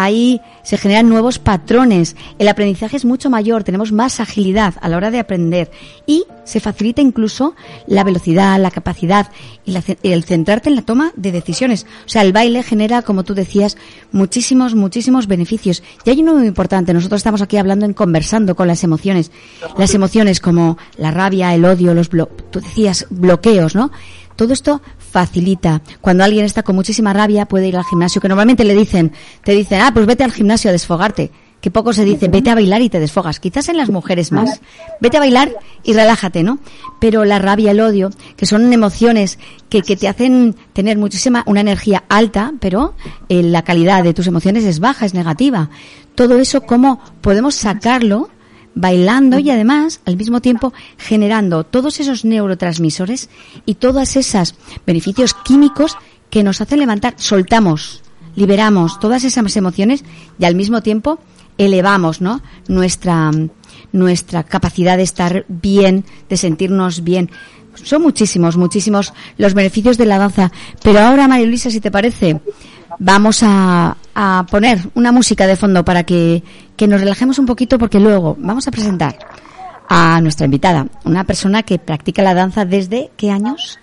[0.00, 4.96] Ahí se generan nuevos patrones, el aprendizaje es mucho mayor, tenemos más agilidad a la
[4.96, 5.72] hora de aprender
[6.06, 7.56] y se facilita incluso
[7.88, 9.32] la velocidad, la capacidad
[9.64, 11.84] y la el centrarte en la toma de decisiones.
[12.06, 13.76] O sea, el baile genera, como tú decías,
[14.12, 15.82] muchísimos, muchísimos beneficios.
[16.04, 19.32] Y hay uno muy importante, nosotros estamos aquí hablando en conversando con las emociones.
[19.76, 23.90] Las emociones como la rabia, el odio, los blo tú decías bloqueos, ¿no?
[24.36, 25.82] Todo esto facilita.
[26.00, 29.12] Cuando alguien está con muchísima rabia puede ir al gimnasio, que normalmente le dicen,
[29.44, 31.30] te dicen, ah, pues vete al gimnasio a desfogarte.
[31.60, 33.40] Que poco se dice, vete a bailar y te desfogas.
[33.40, 34.60] Quizás en las mujeres más.
[35.00, 35.50] Vete a bailar
[35.82, 36.60] y relájate, ¿no?
[37.00, 41.60] Pero la rabia, el odio, que son emociones que, que te hacen tener muchísima, una
[41.60, 42.94] energía alta, pero
[43.28, 45.68] eh, la calidad de tus emociones es baja, es negativa.
[46.14, 48.30] Todo eso, ¿cómo podemos sacarlo
[48.74, 53.28] bailando y además al mismo tiempo generando todos esos neurotransmisores
[53.66, 54.54] y todos esos
[54.86, 55.96] beneficios químicos
[56.30, 58.02] que nos hacen levantar, soltamos,
[58.36, 60.04] liberamos todas esas emociones
[60.38, 61.18] y al mismo tiempo
[61.56, 62.40] elevamos, ¿no?
[62.68, 63.32] Nuestra
[63.92, 67.30] nuestra capacidad de estar bien, de sentirnos bien.
[67.74, 70.50] Son muchísimos, muchísimos los beneficios de la danza.
[70.82, 72.40] Pero ahora, María Luisa, si te parece,
[72.98, 76.42] vamos a, a poner una música de fondo para que,
[76.76, 79.18] que nos relajemos un poquito porque luego vamos a presentar
[79.88, 83.78] a nuestra invitada, una persona que practica la danza desde qué años?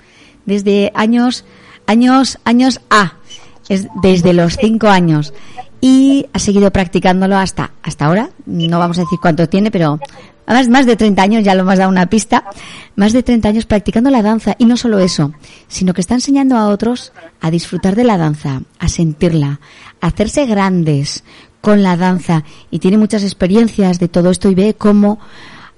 [0.46, 1.46] Desde años,
[1.88, 3.14] años, años A,
[3.68, 5.34] es desde los cinco años
[5.82, 8.30] y ha seguido practicándolo hasta hasta ahora.
[8.46, 10.00] No vamos a decir cuánto tiene, pero
[10.48, 12.46] más, más de 30 años, ya lo hemos dado una pista,
[12.96, 15.34] más de 30 años practicando la danza y no solo eso,
[15.68, 19.60] sino que está enseñando a otros a disfrutar de la danza, a sentirla,
[20.02, 21.24] a hacerse grandes
[21.62, 25.20] con la danza y tiene muchas experiencias de todo esto y ve cómo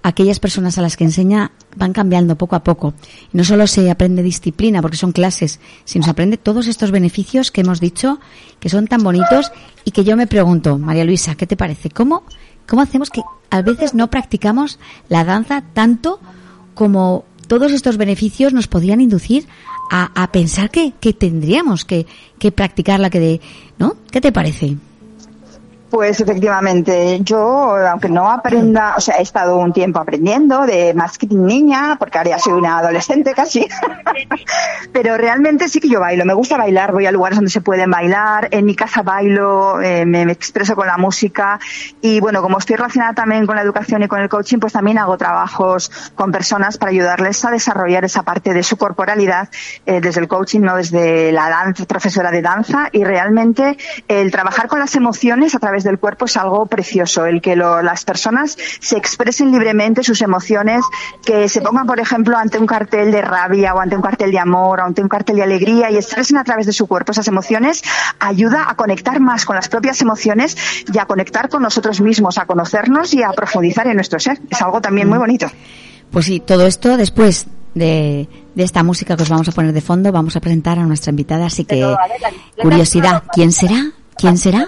[0.03, 2.93] aquellas personas a las que enseña van cambiando poco a poco.
[3.33, 7.61] No solo se aprende disciplina, porque son clases, sino se aprende todos estos beneficios que
[7.61, 8.19] hemos dicho,
[8.59, 9.51] que son tan bonitos
[9.83, 11.89] y que yo me pregunto, María Luisa, ¿qué te parece?
[11.89, 12.23] ¿Cómo,
[12.67, 14.79] cómo hacemos que a veces no practicamos
[15.09, 16.19] la danza tanto
[16.73, 19.47] como todos estos beneficios nos podían inducir
[19.89, 22.05] a, a pensar que, que tendríamos que,
[22.39, 23.41] que practicarla, que de,
[23.79, 23.95] ¿no?
[24.11, 24.77] ¿Qué te parece?
[25.89, 31.17] Pues efectivamente, yo, aunque no aprenda, o sea, he estado un tiempo aprendiendo de más
[31.17, 33.65] que niña, porque ahora ya soy una adolescente casi,
[34.91, 37.89] pero realmente sí que yo bailo, me gusta bailar, voy a lugares donde se pueden
[37.89, 41.57] bailar, en mi casa bailo, eh, me, expreso con la música
[42.01, 44.97] y bueno, como estoy relacionada también con la educación y con el coaching, pues también
[44.97, 49.49] hago trabajos con personas para ayudarles a desarrollar esa parte de su corporalidad
[49.85, 53.77] eh, desde el coaching, no desde la danza, profesora de danza y realmente
[54.09, 57.81] el trabajar con las emociones a través del cuerpo es algo precioso, el que lo-
[57.81, 60.83] las personas se expresen libremente sus emociones,
[61.25, 64.39] que se pongan, por ejemplo, ante un cartel de rabia o ante un cartel de
[64.39, 67.27] amor o ante un cartel de alegría y expresen a través de su cuerpo esas
[67.27, 67.81] emociones,
[68.19, 70.57] ayuda a conectar más con las propias emociones
[70.93, 74.39] y a conectar con nosotros mismos, a conocernos y a profundizar en nuestro ser.
[74.49, 75.47] Es algo también muy bonito.
[76.11, 79.81] Pues sí, todo esto después de, de esta música que os vamos a poner de
[79.81, 81.83] fondo, vamos a presentar a nuestra invitada, así que
[82.61, 83.91] curiosidad, ¿quién será?
[84.17, 84.67] ¿Quién será?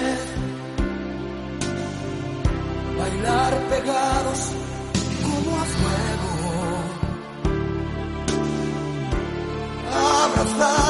[3.01, 4.41] Bailar pegados
[5.23, 6.31] como a fuego.
[10.23, 10.80] Abrazados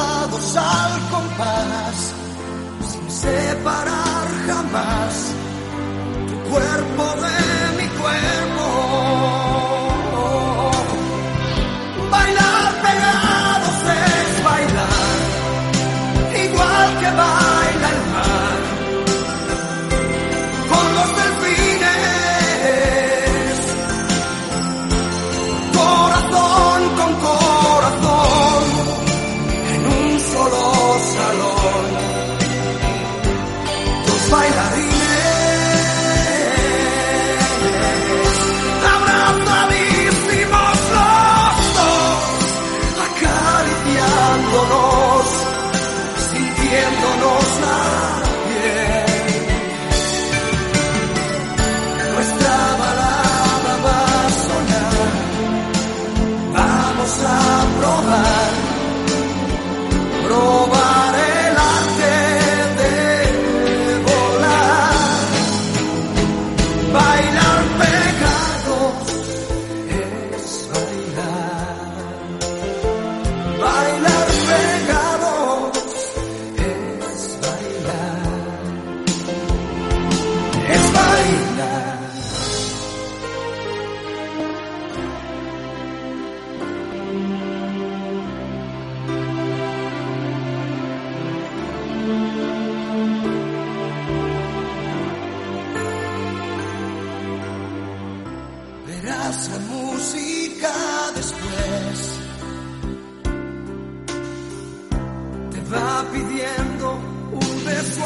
[106.10, 106.98] pidiendo
[107.32, 108.02] un beso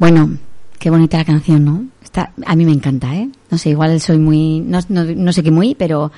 [0.00, 0.36] Bueno,
[0.80, 1.84] qué bonita la canción, ¿no?
[2.44, 3.28] A mí me encanta, ¿eh?
[3.50, 6.10] No sé, igual soy muy, no, no, no sé qué muy, pero,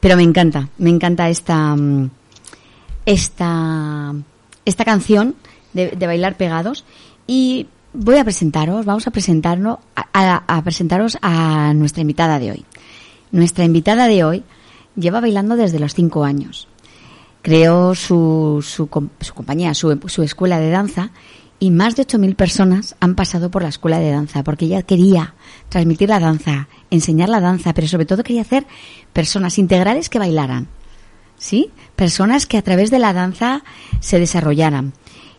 [0.00, 2.10] pero me encanta, me encanta esta, mm,
[3.06, 4.12] esta,
[4.66, 5.36] esta canción
[5.72, 6.84] de, bailar pegados
[7.26, 12.50] y voy a presentaros, vamos a presentarnos, a, a- a presentaros a nuestra invitada de
[12.50, 12.64] hoy.
[13.32, 14.42] Nuestra invitada de hoy
[14.96, 16.68] lleva bailando desde los cinco años.
[17.40, 18.88] Creó su, su,
[19.20, 21.10] su compañía, su, su escuela de danza
[21.60, 25.34] y más de 8.000 personas han pasado por la escuela de danza porque ella quería
[25.68, 28.66] transmitir la danza, enseñar la danza, pero sobre todo quería hacer
[29.12, 30.68] personas integrales que bailaran.
[31.36, 31.70] ¿Sí?
[31.94, 33.62] Personas que a través de la danza
[34.00, 34.92] se desarrollaran.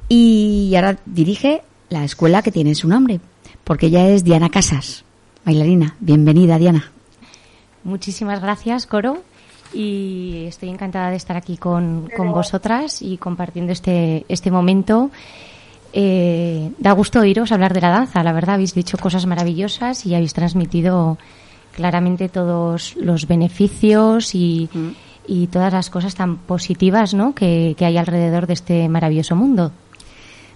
[0.08, 3.20] Y ahora dirige la escuela que tiene su nombre,
[3.64, 5.04] porque ella es Diana Casas,
[5.46, 5.96] bailarina.
[6.00, 6.92] Bienvenida, Diana.
[7.84, 9.24] Muchísimas gracias, Coro.
[9.74, 15.12] Y estoy encantada de estar aquí con, con vosotras y compartiendo este, este momento.
[15.92, 20.14] Eh, da gusto oíros hablar de la danza, la verdad, habéis dicho cosas maravillosas y
[20.14, 21.18] habéis transmitido
[21.76, 24.70] claramente todos los beneficios y,
[25.28, 27.34] y todas las cosas tan positivas ¿no?
[27.34, 29.72] que, que hay alrededor de este maravilloso mundo.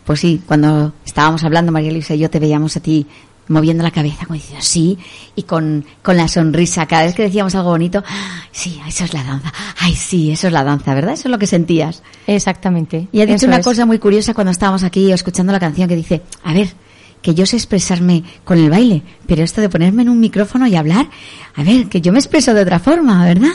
[0.05, 3.07] Pues sí, cuando estábamos hablando, María Luisa y yo te veíamos a ti
[3.47, 4.97] moviendo la cabeza, como diciendo sí,
[5.35, 6.85] y con, con la sonrisa.
[6.85, 9.51] Cada vez que decíamos algo bonito, "Ah, sí, eso es la danza.
[9.79, 11.13] Ay, sí, eso es la danza, ¿verdad?
[11.13, 12.03] Eso es lo que sentías.
[12.27, 13.07] Exactamente.
[13.11, 13.65] Y has dicho una es.
[13.65, 16.73] cosa muy curiosa cuando estábamos aquí escuchando la canción que dice, a ver,
[17.21, 20.75] que yo sé expresarme con el baile, pero esto de ponerme en un micrófono y
[20.75, 21.07] hablar,
[21.55, 23.51] a ver, que yo me expreso de otra forma, ¿verdad?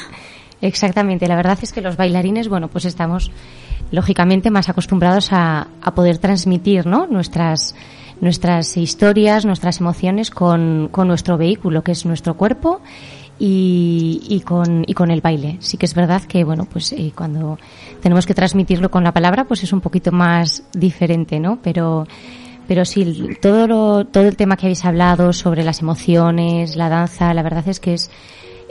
[0.61, 3.31] Exactamente, la verdad es que los bailarines, bueno, pues estamos
[3.91, 7.07] lógicamente más acostumbrados a, a poder transmitir, ¿no?
[7.07, 7.75] Nuestras,
[8.21, 12.81] nuestras historias, nuestras emociones con, con nuestro vehículo, que es nuestro cuerpo
[13.39, 15.57] y, y con, y con el baile.
[15.61, 17.59] Sí que es verdad que, bueno, pues eh, cuando
[18.03, 21.59] tenemos que transmitirlo con la palabra, pues es un poquito más diferente, ¿no?
[21.63, 22.07] Pero,
[22.67, 27.33] pero sí, todo, lo, todo el tema que habéis hablado sobre las emociones, la danza,
[27.35, 28.11] la verdad es que es,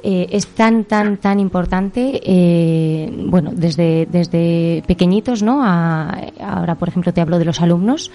[0.04, 5.64] eh, es tan, tan, tan importante, eh, bueno, desde, desde pequeñitos, ¿no?
[5.64, 8.12] A- ahora, por ejemplo, te hablo de los alumnos.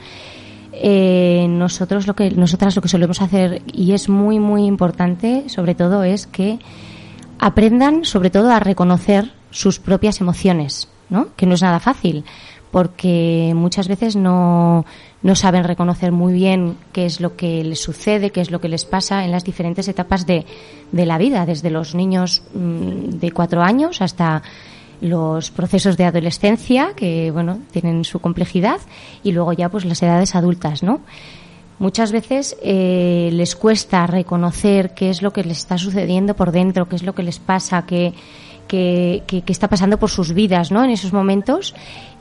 [0.73, 5.75] Eh, nosotros lo que, nosotras lo que solemos hacer, y es muy, muy importante, sobre
[5.75, 6.59] todo, es que
[7.39, 11.29] aprendan, sobre todo, a reconocer sus propias emociones, ¿no?
[11.37, 12.25] Que no es nada fácil,
[12.71, 14.87] porque muchas veces no,
[15.23, 18.69] no saben reconocer muy bien qué es lo que les sucede, qué es lo que
[18.69, 20.47] les pasa en las diferentes etapas de,
[20.91, 24.43] de la vida, desde los niños mm, de cuatro años hasta
[25.03, 28.79] los procesos de adolescencia, que bueno, tienen su complejidad,
[29.23, 31.01] y luego ya pues las edades adultas, ¿no?
[31.79, 36.89] Muchas veces eh, les cuesta reconocer qué es lo que les está sucediendo por dentro,
[36.89, 38.15] qué es lo que les pasa, qué,
[38.69, 40.85] qué, qué- qué está pasando por sus vidas, ¿no?
[40.85, 41.75] En esos momentos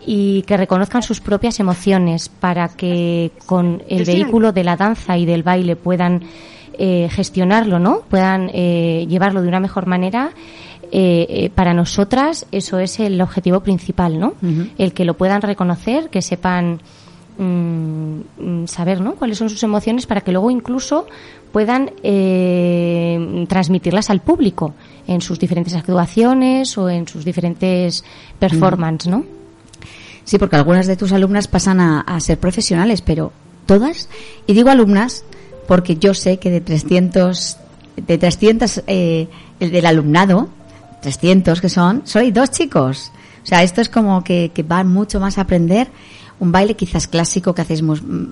[0.04, 5.26] y que reconozcan sus propias emociones para que con el vehículo de la danza y
[5.28, 6.24] del baile puedan
[6.78, 8.02] eh, gestionarlo, ¿no?
[8.10, 10.32] Puedan eh, llevarlo de una mejor manera.
[10.94, 14.34] Eh, eh, para nosotras eso es el objetivo principal, ¿no?
[14.78, 16.82] El que lo puedan reconocer, que sepan
[17.38, 19.16] mm, mm, saber, ¿no?
[19.16, 21.08] Cuáles son sus emociones para que luego incluso
[21.54, 24.74] puedan eh, transmitirlas al público
[25.08, 28.04] en sus diferentes actuaciones o en sus diferentes
[28.38, 29.24] performances, ¿no?
[30.26, 33.32] Sí, porque algunas de tus alumnas pasan a, a ser profesionales, pero
[33.66, 34.10] todas,
[34.46, 35.24] y digo alumnas
[35.72, 37.56] porque yo sé que de 300,
[37.96, 39.30] de 300 eh,
[39.62, 40.50] el del alumnado,
[41.02, 43.14] 300 que son, solo hay dos chicos.
[43.42, 45.88] O sea, esto es como que, que van mucho más a aprender
[46.42, 47.82] un baile quizás clásico que hacéis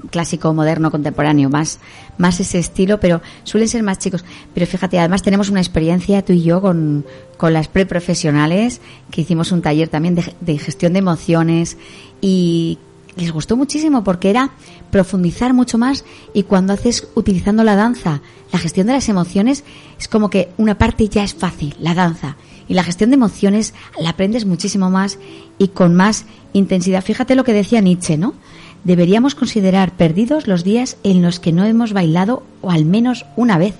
[0.09, 1.79] clásico, moderno, contemporáneo, más,
[2.17, 4.25] más ese estilo, pero suelen ser más chicos.
[4.53, 7.05] Pero fíjate, además tenemos una experiencia tú y yo con,
[7.37, 8.81] con las preprofesionales,
[9.11, 11.77] que hicimos un taller también de, de gestión de emociones
[12.19, 12.79] y
[13.19, 14.51] les gustó muchísimo porque era
[14.91, 19.63] profundizar mucho más y cuando haces utilizando la danza, la gestión de las emociones
[19.99, 22.37] es como que una parte ya es fácil, la danza.
[22.67, 25.17] Y la gestión de emociones la aprendes muchísimo más
[25.57, 27.03] y con más intensidad.
[27.03, 28.35] Fíjate lo que decía Nietzsche, ¿no?
[28.83, 33.57] Deberíamos considerar perdidos los días en los que no hemos bailado o al menos una
[33.57, 33.75] vez.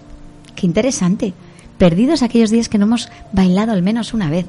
[0.56, 1.34] Qué interesante.
[1.78, 4.46] Perdidos aquellos días que no hemos bailado al menos una vez.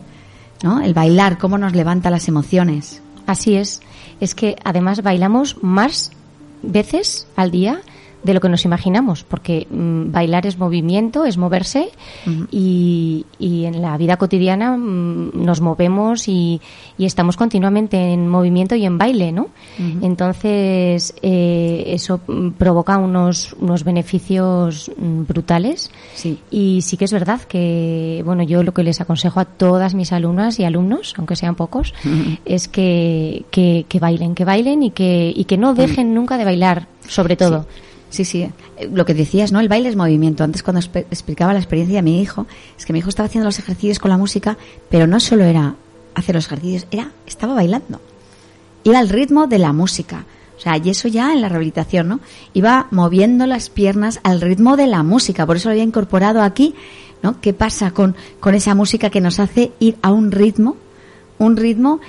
[0.62, 0.80] ¿No?
[0.80, 3.00] El bailar, cómo nos levanta las emociones.
[3.26, 3.80] Así es.
[4.20, 6.12] Es que además bailamos más
[6.62, 7.80] veces al día
[8.22, 11.90] de lo que nos imaginamos, porque mm, bailar es movimiento, es moverse
[12.50, 16.60] y, y en la vida cotidiana mm, nos movemos y,
[16.98, 19.48] y estamos continuamente en movimiento y en baile, ¿no?
[20.02, 26.38] Entonces eh, eso mm, provoca unos, unos beneficios brutales Sí.
[26.50, 30.12] y sí que es verdad que, bueno, yo lo que les aconsejo a todas mis
[30.12, 31.94] alumnas y alumnos, aunque sean pocos,
[32.44, 36.44] es que, que, que bailen, que bailen y que, y que no dejen nunca de
[36.44, 37.62] bailar, sobre todo.
[37.62, 37.68] Sí,
[38.10, 38.42] sí.
[38.42, 39.60] Eh, Lo que decías, ¿no?
[39.60, 40.44] El baile es movimiento.
[40.44, 42.46] Antes cuando explicaba la experiencia de mi hijo,
[42.76, 44.58] es que mi hijo estaba haciendo los ejercicios con la música,
[44.90, 45.74] pero no solo era
[46.14, 48.00] hacer los ejercicios, era, estaba bailando.
[48.84, 50.26] Iba al ritmo de la música.
[50.56, 52.20] O sea, y eso ya en la rehabilitación, ¿no?
[52.52, 55.46] Iba moviendo las piernas al ritmo de la música.
[55.46, 56.74] Por eso lo había incorporado aquí,
[57.22, 57.40] ¿no?
[57.40, 60.76] ¿Qué pasa con, con esa música que nos hace ir a un ritmo?
[61.38, 62.00] Un ritmo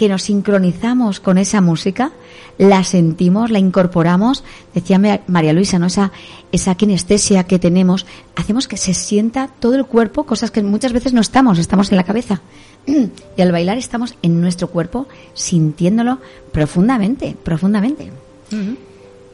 [0.00, 2.10] que nos sincronizamos con esa música,
[2.56, 4.44] la sentimos, la incorporamos,
[4.74, 5.84] decía Ma- María Luisa, ¿no?
[5.88, 6.10] Esa,
[6.52, 11.12] esa kinestesia que tenemos, hacemos que se sienta todo el cuerpo, cosas que muchas veces
[11.12, 12.40] no estamos, estamos en la cabeza.
[13.36, 16.18] Y al bailar estamos en nuestro cuerpo sintiéndolo
[16.50, 18.10] profundamente, profundamente.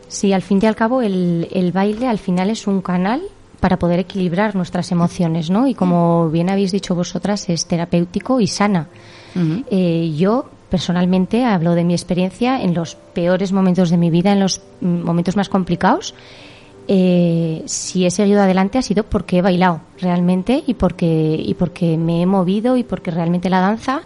[0.08, 3.22] Sí, al fin y al cabo el, el baile al final es un canal
[3.60, 5.68] para poder equilibrar nuestras emociones, ¿no?
[5.68, 8.88] Y como bien habéis dicho vosotras, es terapéutico y sana.
[9.70, 14.40] Eh, yo personalmente hablo de mi experiencia en los peores momentos de mi vida, en
[14.40, 16.14] los mm, momentos más complicados.
[16.88, 21.96] Eh, si he seguido adelante ha sido porque he bailado realmente y porque y porque
[21.96, 24.02] me he movido y porque realmente la danza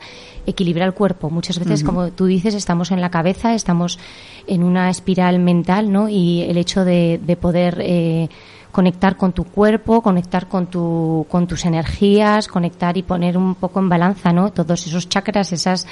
[0.47, 1.29] equilibra el cuerpo.
[1.29, 3.99] Muchas veces, como tú dices, estamos en la cabeza, estamos
[4.47, 6.09] en una espiral mental, ¿no?
[6.09, 8.29] Y el hecho de, de poder eh,
[8.73, 13.81] conectar con tu cuerpo, conectar con tu con tus energías, conectar y poner un poco
[13.81, 14.51] en balanza, ¿no?
[14.53, 15.87] Todos esos chakras, esas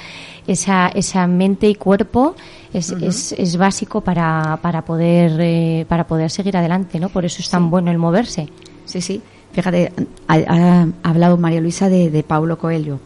[0.47, 2.35] esa esa mente y cuerpo
[2.73, 7.09] es, es, es básico para para poder eh, para poder seguir adelante, ¿no?
[7.09, 8.47] Por eso es tan bueno el moverse.
[8.85, 9.21] Sí, sí.
[9.51, 9.91] Fíjate,
[10.27, 12.99] ha, ha hablado María Luisa de, de Paulo Coelho.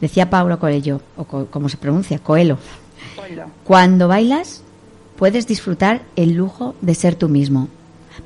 [0.00, 2.58] Decía Paulo Coelho, o co- como se pronuncia, Coelho.
[3.62, 4.62] Cuando bailas,
[5.16, 7.68] puedes disfrutar el lujo de ser tú mismo.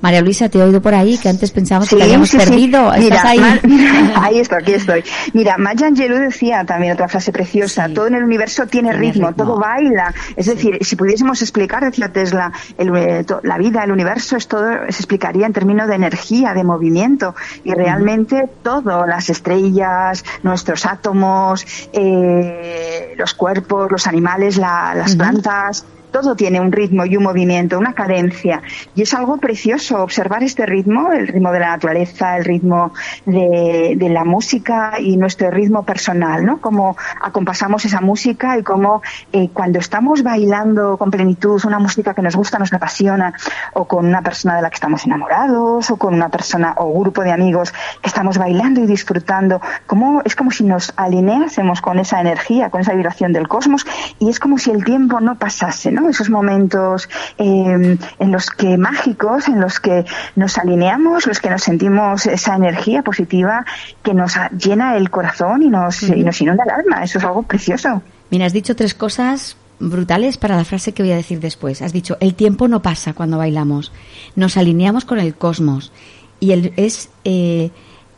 [0.01, 2.45] María Luisa, te he oído por ahí que antes pensábamos que te habíamos sí, sí.
[2.47, 2.93] perdido.
[2.93, 3.39] ¿Estás Mira, ahí?
[3.41, 5.05] Ma- ahí estoy, aquí estoy.
[5.33, 9.29] Mira, Maya Angelou decía también otra frase preciosa, todo en el universo tiene, Tiene ritmo,
[9.29, 9.45] ritmo.
[9.45, 10.15] todo baila.
[10.37, 14.49] Es decir, si pudiésemos explicar, decía Tesla, el, eh, to- la vida, el universo, es
[14.49, 17.35] todo, se explicaría en términos de energía, de movimiento.
[17.65, 25.85] Y realmente todo, las estrellas, nuestros átomos, eh, los cuerpos, los animales, la- las plantas,
[26.11, 28.63] todo tiene un ritmo y un movimiento, una cadencia.
[28.95, 32.93] Y es algo precioso observar este ritmo, el ritmo de la naturaleza, el ritmo
[33.25, 36.61] de, de la música y nuestro ritmo personal, ¿no?
[36.61, 39.03] Cómo acompasamos esa música y cómo
[39.33, 43.35] eh, cuando estamos bailando con plenitud una música que nos gusta, nos apasiona,
[43.73, 47.23] o con una persona de la que estamos enamorados, o con una persona o grupo
[47.23, 52.21] de amigos que estamos bailando y disfrutando, como, es como si nos alineásemos con esa
[52.21, 53.87] energía, con esa vibración del cosmos,
[54.19, 56.09] y es como si el tiempo no pasase, ¿no?
[56.09, 60.05] Esos momentos eh, en los que mágicos, en los que
[60.37, 63.65] nos alineamos, los que nos sentimos esa energía positiva
[64.03, 67.03] que nos llena el corazón y nos, y nos inunda el alma.
[67.03, 68.03] Eso es algo precioso.
[68.31, 71.83] Mira, has dicho tres cosas brutales para la frase que voy a decir después.
[71.83, 73.93] Has dicho, el tiempo no pasa cuando bailamos.
[74.35, 75.93] Nos alineamos con el cosmos.
[76.39, 77.71] y el, es, eh,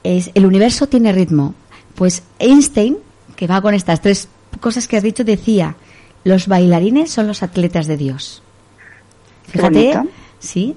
[0.02, 1.54] es el universo tiene ritmo.
[1.94, 2.98] Pues Einstein,
[3.36, 4.28] que va con estas tres
[4.60, 5.76] cosas que has dicho, decía,
[6.24, 8.42] los bailarines son los atletas de Dios.
[9.46, 9.98] Fíjate,
[10.38, 10.74] sí.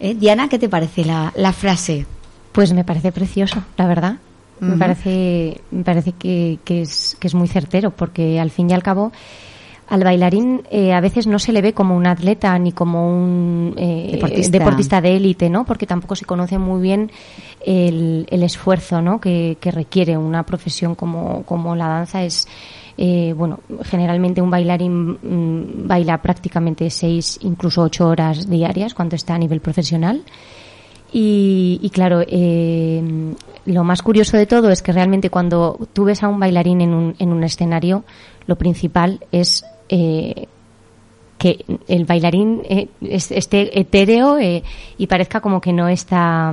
[0.00, 0.14] ¿Eh?
[0.14, 2.06] Diana, ¿qué te parece la, la frase?
[2.52, 4.16] Pues me parece precioso, la verdad.
[4.60, 8.72] Me parece, me parece que, que, es, que es muy certero, porque al fin y
[8.72, 9.12] al cabo
[9.88, 13.74] al bailarín eh, a veces no se le ve como un atleta ni como un
[13.76, 14.18] eh,
[14.50, 15.00] deportista.
[15.00, 15.64] de élite, ¿no?
[15.64, 17.12] Porque tampoco se conoce muy bien
[17.64, 19.20] el, el esfuerzo, ¿no?
[19.20, 22.48] Que, que, requiere una profesión como, como la danza es
[22.96, 29.34] eh, bueno, generalmente un bailarín mm, baila prácticamente seis, incluso ocho horas diarias cuando está
[29.34, 30.22] a nivel profesional.
[31.12, 33.02] Y, y claro, eh,
[33.66, 36.92] lo más curioso de todo es que realmente cuando tú ves a un bailarín en
[36.92, 38.04] un, en un escenario,
[38.46, 40.48] lo principal es eh,
[41.38, 44.62] que el bailarín eh, esté etéreo eh,
[44.98, 46.52] y parezca como que no está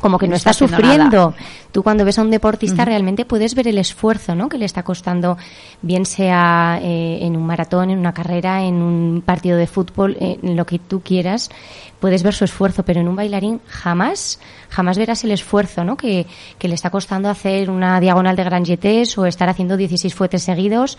[0.00, 1.34] como que no, está, sufriendo.
[1.74, 4.48] Tú cuando ves a un deportista realmente puedes ver el esfuerzo ¿no?
[4.48, 5.36] que le está costando,
[5.82, 10.56] bien sea eh, en un maratón, en una carrera, en un partido de fútbol, en
[10.56, 11.50] lo que tú quieras,
[11.98, 15.96] puedes ver su esfuerzo, pero en un bailarín jamás, jamás verás el esfuerzo ¿no?
[15.96, 16.28] que,
[16.60, 20.44] que le está costando hacer una diagonal de gran jetés o estar haciendo 16 fuetes
[20.44, 20.96] seguidos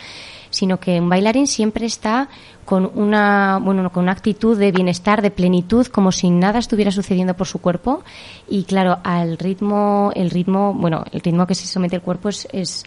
[0.56, 2.30] sino que un bailarín siempre está
[2.64, 7.36] con una, bueno, con una actitud de bienestar, de plenitud, como si nada estuviera sucediendo
[7.36, 8.04] por su cuerpo.
[8.48, 12.48] Y claro, al ritmo, el ritmo, bueno, el ritmo que se somete el cuerpo es,
[12.52, 12.84] es,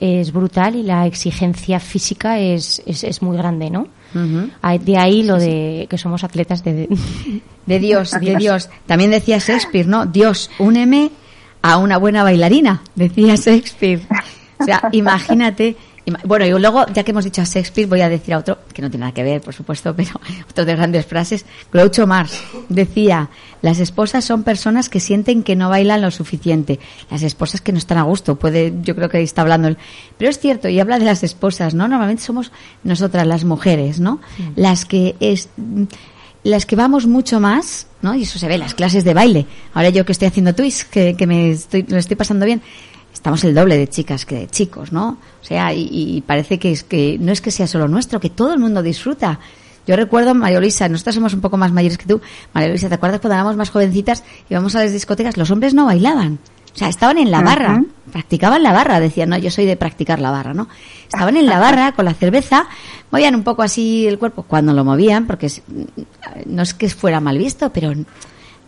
[0.00, 3.88] es brutal y la exigencia física es, es, es muy grande, ¿no?
[4.14, 6.88] De ahí lo de que somos atletas de...
[7.66, 8.70] De Dios, de Dios.
[8.86, 10.06] También decía Shakespeare, ¿no?
[10.06, 11.10] Dios, úneme
[11.60, 14.00] a una buena bailarina, decía Shakespeare.
[14.58, 15.76] O sea, imagínate
[16.24, 18.82] bueno, y luego, ya que hemos dicho a Shakespeare, voy a decir a otro, que
[18.82, 20.10] no tiene nada que ver, por supuesto, pero
[20.48, 21.44] otro de grandes frases.
[21.72, 23.30] Groucho Marx decía,
[23.62, 26.78] las esposas son personas que sienten que no bailan lo suficiente.
[27.10, 29.76] Las esposas que no están a gusto, puede, yo creo que ahí está hablando.
[30.16, 31.88] Pero es cierto, y habla de las esposas, ¿no?
[31.88, 32.52] Normalmente somos
[32.84, 34.20] nosotras, las mujeres, ¿no?
[34.56, 35.48] Las que es,
[36.44, 38.14] las que vamos mucho más, ¿no?
[38.14, 39.46] Y eso se ve en las clases de baile.
[39.74, 42.62] Ahora yo que estoy haciendo twist, que, que me estoy, lo estoy pasando bien,
[43.18, 45.18] estamos el doble de chicas que de chicos, ¿no?
[45.42, 48.52] O sea, y, parece que es que no es que sea solo nuestro, que todo
[48.52, 49.40] el mundo disfruta.
[49.88, 52.20] Yo recuerdo, María Luisa, nosotros somos un poco más mayores que tú.
[52.52, 55.36] María Luisa, ¿te acuerdas cuando éramos más jovencitas y íbamos a las discotecas?
[55.36, 56.38] Los hombres no bailaban.
[56.72, 60.20] O sea, estaban en la barra, practicaban la barra, decían, no, yo soy de practicar
[60.20, 60.68] la barra, ¿no?
[61.02, 62.68] Estaban en la barra con la cerveza,
[63.10, 65.50] movían un poco así el cuerpo cuando lo movían, porque
[66.46, 67.92] no es que fuera mal visto, pero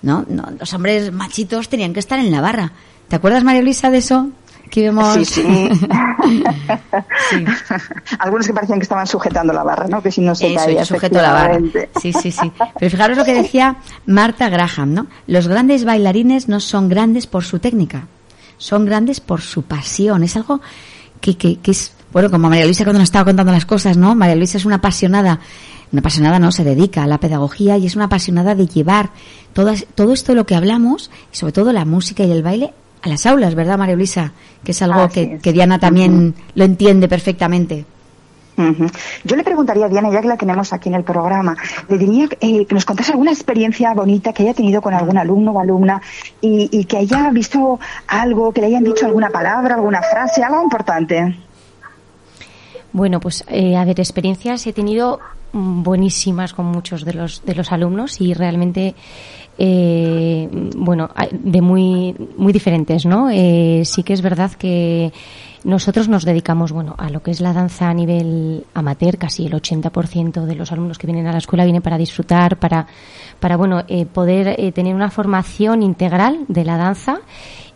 [0.02, 2.72] no, no, los hombres machitos tenían que estar en la barra.
[3.06, 4.30] ¿Te acuerdas, María Luisa, de eso?
[4.70, 5.14] Que vemos...
[5.14, 5.24] Sí,
[7.30, 7.44] sí.
[8.18, 10.02] Algunos que parecían que estaban sujetando la barra, ¿no?
[10.02, 10.84] Que si no se Eso, caía.
[10.84, 11.58] sujeto la barra.
[12.00, 12.52] Sí, sí, sí.
[12.78, 15.06] Pero fijaros lo que decía Marta Graham, ¿no?
[15.26, 18.06] Los grandes bailarines no son grandes por su técnica,
[18.58, 20.22] son grandes por su pasión.
[20.22, 20.60] Es algo
[21.20, 24.14] que, que, que es, bueno, como María Luisa cuando nos estaba contando las cosas, ¿no?
[24.14, 25.40] María Luisa es una apasionada
[25.92, 29.10] una apasionada no se dedica a la pedagogía y es una apasionada de llevar
[29.52, 32.72] todo, todo esto de lo que hablamos y sobre todo la música y el baile
[33.02, 34.32] a las aulas, ¿verdad, María Luisa?
[34.64, 37.84] Que es algo que, Diana también lo entiende perfectamente.
[39.24, 41.56] Yo le preguntaría a Diana, ya que la tenemos aquí en el programa,
[41.88, 45.52] le diría eh, que nos contase alguna experiencia bonita que haya tenido con algún alumno
[45.52, 46.02] o alumna
[46.42, 51.38] y, que haya visto algo, que le hayan dicho alguna palabra, alguna frase, algo importante.
[52.92, 55.20] Bueno, pues eh, a ver, experiencias he tenido
[55.52, 58.94] buenísimas con muchos de los de los alumnos y realmente
[59.58, 63.30] eh, bueno, de muy, muy diferentes, ¿no?
[63.30, 65.12] Eh, sí que es verdad que
[65.62, 69.52] nosotros nos dedicamos, bueno, a lo que es la danza a nivel amateur, casi el
[69.52, 72.86] 80% de los alumnos que vienen a la escuela vienen para disfrutar, para,
[73.40, 77.20] para bueno, eh, poder eh, tener una formación integral de la danza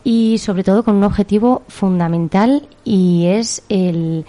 [0.03, 4.25] y sobre todo con un objetivo fundamental y es el,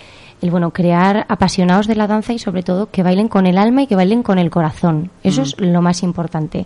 [0.46, 3.82] el bueno crear apasionados de la danza y sobre todo que bailen con el alma
[3.82, 5.12] y que bailen con el corazón.
[5.24, 5.44] Eso mm.
[5.44, 6.66] es lo más importante.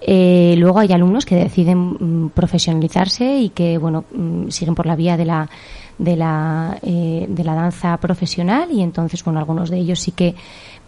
[0.00, 4.96] Eh, luego hay alumnos que deciden mm, profesionalizarse y que, bueno, mm, siguen por la
[4.96, 5.48] vía de la,
[6.00, 10.34] de la, eh, de la danza profesional y entonces, bueno, algunos de ellos sí que,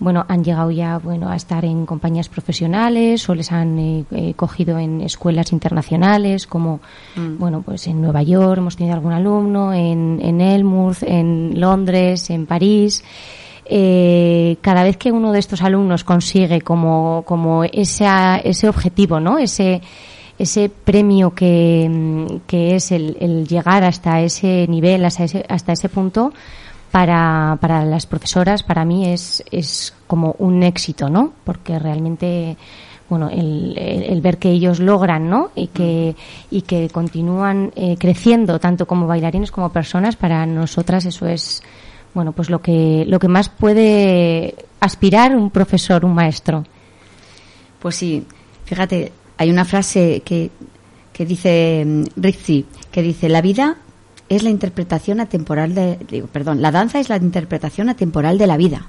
[0.01, 4.79] bueno, han llegado ya, bueno, a estar en compañías profesionales o les han eh, cogido
[4.79, 6.81] en escuelas internacionales como,
[7.15, 7.39] mm.
[7.39, 12.47] bueno, pues en Nueva York hemos tenido algún alumno, en, en Elmouth, en Londres, en
[12.47, 13.05] París
[13.67, 18.07] eh, cada vez que uno de estos alumnos consigue como, como ese,
[18.45, 19.39] ese objetivo, ¿no?
[19.39, 19.81] Ese,
[20.39, 25.89] ese premio que, que es el, el, llegar hasta ese nivel, hasta ese, hasta ese
[25.89, 26.33] punto,
[26.91, 31.33] para, para las profesoras, para mí es, es como un éxito, ¿no?
[31.45, 32.57] Porque realmente
[33.09, 35.51] bueno, el, el- el ver que ellos logran, ¿no?
[35.55, 36.16] Y que,
[36.51, 41.62] y que continúan eh, creciendo tanto como bailarines como personas, para nosotras eso es,
[42.14, 46.64] bueno, pues lo que, lo que más puede aspirar un profesor, un maestro.
[47.80, 48.24] Pues sí,
[48.64, 49.12] fíjate,
[49.43, 50.51] hay una frase que,
[51.12, 53.76] que dice mm, Rizzi, que dice, la vida
[54.28, 58.57] es la interpretación atemporal de, digo, perdón, la danza es la interpretación atemporal de la
[58.57, 58.86] vida,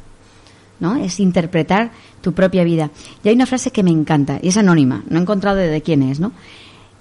[0.79, 0.95] ¿no?
[0.95, 1.91] Es interpretar
[2.21, 2.91] tu propia vida.
[3.23, 6.03] Y hay una frase que me encanta, y es anónima, no he encontrado de quién
[6.03, 6.31] es, ¿no?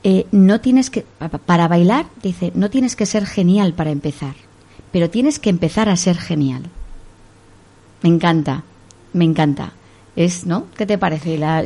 [0.03, 3.91] Eh, no tienes que, pa- pa- para bailar, dice, no tienes que ser genial para
[3.93, 4.35] empezar,
[4.91, 6.63] pero tienes que empezar a ser genial.
[8.03, 8.65] Me encanta,
[9.13, 9.73] me encanta.
[10.17, 10.67] Es, ¿no?
[10.77, 11.39] ¿Qué te parece?
[11.39, 11.63] La,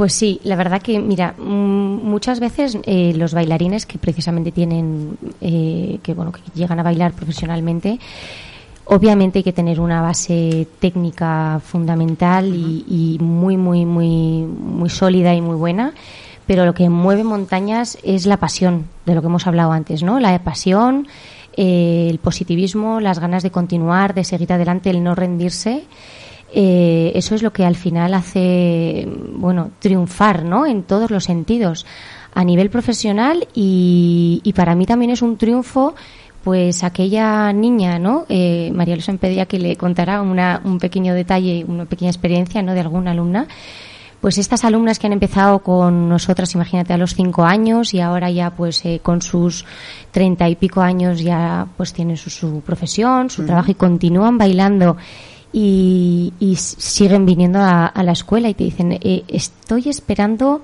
[0.00, 5.18] Pues sí, la verdad que, mira, mm, muchas veces eh, los bailarines que precisamente tienen,
[5.42, 8.00] eh, que bueno, que llegan a bailar profesionalmente,
[8.86, 15.34] obviamente hay que tener una base técnica fundamental y, y muy, muy, muy, muy sólida
[15.34, 15.92] y muy buena.
[16.46, 20.18] Pero lo que mueve montañas es la pasión, de lo que hemos hablado antes, ¿no?
[20.18, 21.08] La pasión,
[21.58, 25.84] eh, el positivismo, las ganas de continuar, de seguir adelante, el no rendirse.
[26.52, 30.66] Eh, eso es lo que al final hace, bueno, triunfar, ¿no?
[30.66, 31.86] En todos los sentidos,
[32.34, 35.94] a nivel profesional y, y para mí también es un triunfo,
[36.42, 38.24] pues aquella niña, ¿no?
[38.28, 42.62] Eh, María Luisa me pedía que le contara una, un pequeño detalle, una pequeña experiencia,
[42.62, 42.74] ¿no?
[42.74, 43.46] De alguna alumna.
[44.20, 48.30] Pues estas alumnas que han empezado con nosotras, imagínate, a los cinco años y ahora
[48.30, 49.64] ya pues eh, con sus
[50.10, 54.98] treinta y pico años ya pues tienen su, su profesión, su trabajo y continúan bailando
[55.52, 60.62] y, y siguen viniendo a, a la escuela y te dicen, eh, estoy esperando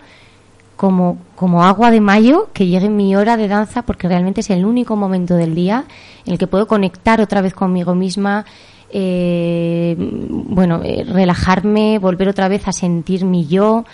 [0.76, 4.64] como, como agua de mayo que llegue mi hora de danza porque realmente es el
[4.64, 5.84] único momento del día
[6.26, 8.45] en el que puedo conectar otra vez conmigo misma,
[8.91, 13.84] eh, bueno, eh, relajarme, volver otra vez a sentir mi yo,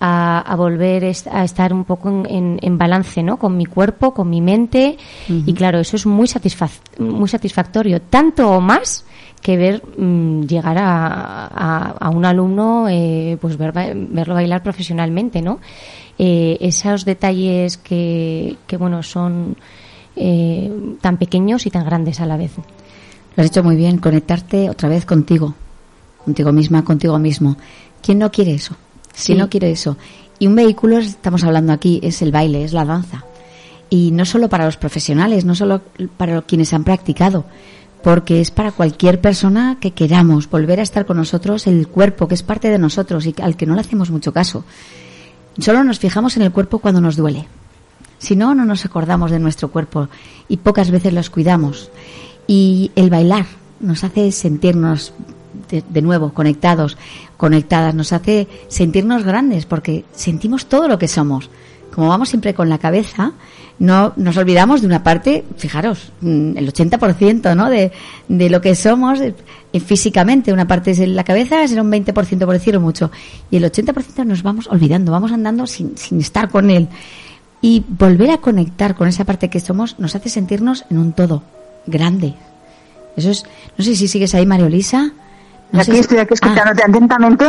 [0.00, 3.36] a, a volver est- a estar un poco en, en- en balance, ¿no?
[3.38, 4.98] Con mi cuerpo, con mi mente
[5.46, 9.04] y claro, eso es muy, satisfac- muy satisfactorio, tanto o más
[9.42, 15.42] que ver mm, llegar a, a- a un alumno, eh, pues ver, verlo bailar profesionalmente,
[15.42, 15.58] ¿no?
[16.18, 19.56] Eh, esos detalles que, que bueno, son
[20.16, 20.70] eh,
[21.00, 22.52] tan pequeños y tan grandes a la vez.
[23.36, 25.54] Lo has hecho muy bien, conectarte otra vez contigo,
[26.24, 27.56] contigo misma, contigo mismo.
[28.02, 28.76] ¿Quién no quiere eso?
[29.12, 29.34] ¿Quién Sí.
[29.34, 29.96] no quiere eso?
[30.38, 33.24] Y un vehículo, estamos hablando aquí, es el baile, es la danza.
[33.90, 35.80] Y no solo para los profesionales, no solo
[36.16, 37.44] para quienes han practicado,
[38.02, 42.34] porque es para cualquier persona que queramos volver a estar con nosotros, el cuerpo, que
[42.34, 44.64] es parte de nosotros y al que no le hacemos mucho caso.
[45.58, 47.46] Solo nos fijamos en el cuerpo cuando nos duele.
[48.18, 50.08] Si no, no nos acordamos de nuestro cuerpo
[50.48, 51.90] y pocas veces los cuidamos.
[52.46, 53.46] Y el bailar
[53.80, 55.12] nos hace sentirnos
[55.68, 56.96] de, de nuevo conectados,
[57.36, 61.50] conectadas, nos hace sentirnos grandes porque sentimos todo lo que somos.
[61.94, 63.32] Como vamos siempre con la cabeza,
[63.78, 67.68] no nos olvidamos de una parte, fijaros, mm, el 80% ¿no?
[67.70, 67.92] de,
[68.28, 69.34] de lo que somos eh,
[69.80, 70.52] físicamente.
[70.52, 73.10] Una parte es en la cabeza, será un 20% por decirlo mucho.
[73.50, 76.88] Y el 80% nos vamos olvidando, vamos andando sin, sin estar con él.
[77.60, 81.42] Y volver a conectar con esa parte que somos nos hace sentirnos en un todo
[81.86, 82.34] grande.
[83.16, 83.44] Eso es,
[83.76, 85.12] no sé si sigues ahí, Mario Lisa.
[85.72, 87.46] No aquí estoy aquí escuchándote atentamente.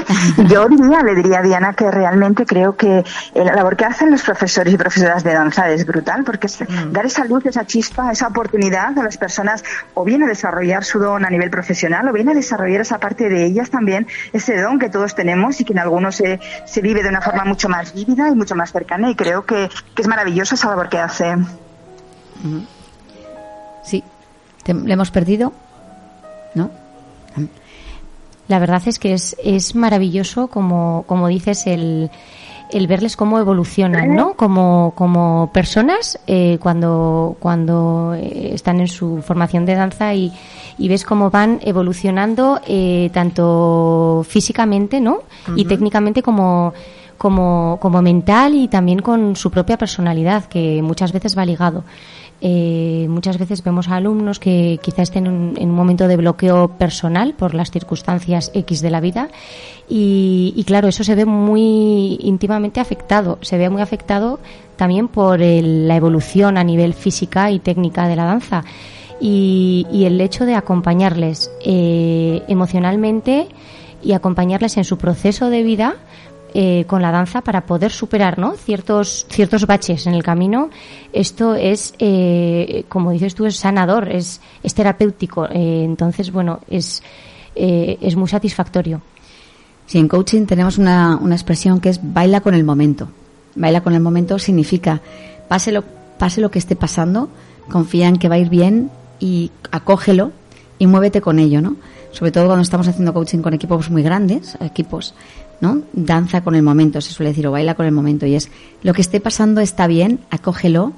[0.47, 3.03] Yo diría, le diría a Diana que realmente creo que
[3.35, 6.59] la labor que hacen los profesores y profesoras de danza es brutal porque es
[6.91, 9.63] dar esa luz, esa chispa, esa oportunidad a las personas
[9.93, 13.27] o bien a desarrollar su don a nivel profesional o bien a desarrollar esa parte
[13.27, 17.03] de ellas también, ese don que todos tenemos y que en algunos se, se vive
[17.03, 20.07] de una forma mucho más vívida y mucho más cercana y creo que, que es
[20.07, 21.35] maravilloso esa labor que hace.
[23.83, 24.01] Sí,
[24.65, 25.51] le hemos perdido,
[26.55, 26.82] ¿no?
[28.47, 32.11] La verdad es que es, es maravilloso, como, como dices, el,
[32.73, 34.33] el verles cómo evolucionan, ¿no?
[34.33, 40.33] Como, como personas eh, cuando, cuando eh, están en su formación de danza y,
[40.77, 45.19] y ves cómo van evolucionando eh, tanto físicamente, ¿no?
[45.55, 46.73] Y técnicamente como,
[47.17, 51.83] como, como mental y también con su propia personalidad, que muchas veces va ligado.
[52.45, 56.67] Eh, muchas veces vemos a alumnos que quizá estén en, en un momento de bloqueo
[56.67, 59.29] personal por las circunstancias X de la vida
[59.87, 63.37] y, y claro, eso se ve muy íntimamente afectado.
[63.41, 64.39] Se ve muy afectado
[64.75, 68.65] también por el- la evolución a nivel física y técnica de la danza
[69.21, 73.47] y, y el hecho de acompañarles eh, emocionalmente
[74.03, 75.95] y acompañarles en su proceso de vida
[76.53, 78.53] eh, con la danza para poder superar ¿no?
[78.53, 80.69] ciertos ciertos baches en el camino
[81.11, 87.01] esto es eh, como dices tú es sanador es, es terapéutico eh, entonces bueno es
[87.55, 89.01] es muy satisfactorio
[89.85, 93.09] Sí, en coaching tenemos una, una expresión que es baila con el momento.
[93.55, 95.01] Baila con el momento significa
[95.47, 95.83] pase lo,
[96.17, 97.29] pase lo que esté pasando,
[97.69, 98.89] confía en que va a ir bien
[99.19, 100.31] y acógelo
[100.79, 101.75] y muévete con ello, ¿no?
[102.11, 105.15] Sobre todo cuando estamos haciendo coaching con equipos muy grandes, equipos,
[105.63, 105.81] ¿no?
[105.93, 108.25] Danza con el momento, se suele decir, o baila con el momento.
[108.25, 108.51] Y es,
[108.83, 110.91] lo que esté pasando está bien, acógelo,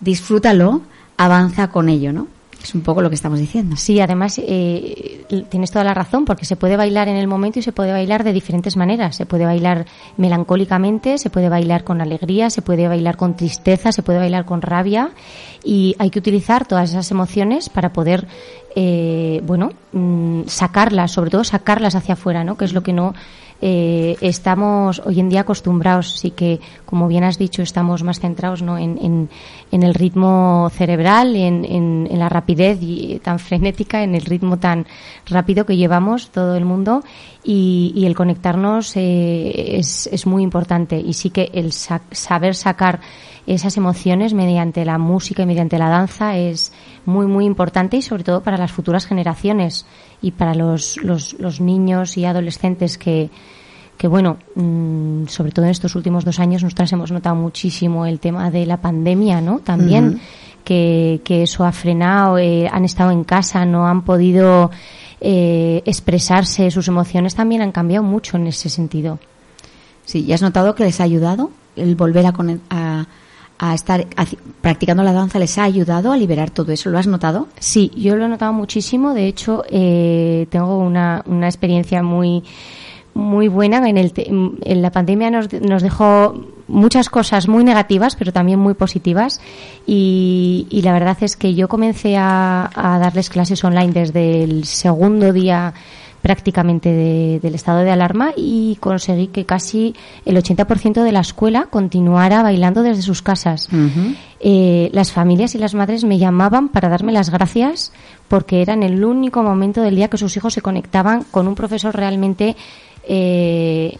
[0.00, 0.82] disfrútalo,
[1.16, 2.28] avanza con ello, ¿no?
[2.62, 3.76] Es un poco lo que estamos diciendo.
[3.76, 7.62] Sí, además eh, tienes toda la razón, porque se puede bailar en el momento y
[7.62, 9.16] se puede bailar de diferentes maneras.
[9.16, 9.86] Se puede bailar
[10.18, 14.60] melancólicamente, se puede bailar con alegría, se puede bailar con tristeza, se puede bailar con
[14.60, 15.12] rabia
[15.64, 18.26] y hay que utilizar todas esas emociones para poder,
[18.76, 22.58] eh, bueno, mm, sacarlas, sobre todo sacarlas hacia afuera, ¿no?
[22.58, 23.14] Que es lo que no
[23.62, 28.62] eh, estamos hoy en día acostumbrados, sí que, como bien has dicho, estamos más centrados
[28.62, 28.78] ¿no?
[28.78, 29.28] en,
[29.70, 34.86] en, el ritmo cerebral, en, en, la rapidez y, tan frenética, en el ritmo tan
[35.26, 37.02] rápido que llevamos todo el mundo
[37.44, 43.00] y, y el conectarnos eh, es, es muy importante y sí que el saber sacar
[43.46, 46.72] esas emociones mediante la música y mediante la danza es
[47.06, 49.86] muy, muy importante y sobre todo para las futuras generaciones
[50.22, 53.30] y para los, los, los niños y adolescentes que,
[53.96, 58.20] que bueno, mm, sobre todo en estos últimos dos años nosotras hemos notado muchísimo el
[58.20, 59.58] tema de la pandemia, ¿no?
[59.58, 60.20] También
[60.64, 64.70] que, que, eso ha frenado, eh, han estado en casa, no han podido
[65.20, 69.18] eh, expresarse, sus emociones también han cambiado mucho en ese sentido.
[70.06, 72.34] Sí, ¿y has notado que les ha ayudado el volver a,
[72.70, 73.06] a,
[73.62, 74.06] a estar
[74.62, 76.88] practicando la danza les ha ayudado a liberar todo eso.
[76.88, 77.46] ¿Lo has notado?
[77.58, 79.12] Sí, yo lo he notado muchísimo.
[79.12, 82.42] De hecho, eh, tengo una, una experiencia muy
[83.12, 83.86] muy buena.
[83.86, 88.72] En, el en la pandemia nos, nos dejó muchas cosas muy negativas, pero también muy
[88.72, 89.42] positivas.
[89.86, 94.64] Y, y la verdad es que yo comencé a, a darles clases online desde el
[94.64, 95.74] segundo día
[96.22, 99.94] prácticamente del estado de alarma y conseguí que casi
[100.24, 103.68] el 80% de la escuela continuara bailando desde sus casas.
[104.40, 107.92] Eh, las familias y las madres me llamaban para darme las gracias
[108.28, 111.54] porque era en el único momento del día que sus hijos se conectaban con un
[111.54, 112.56] profesor realmente
[113.02, 113.96] eh,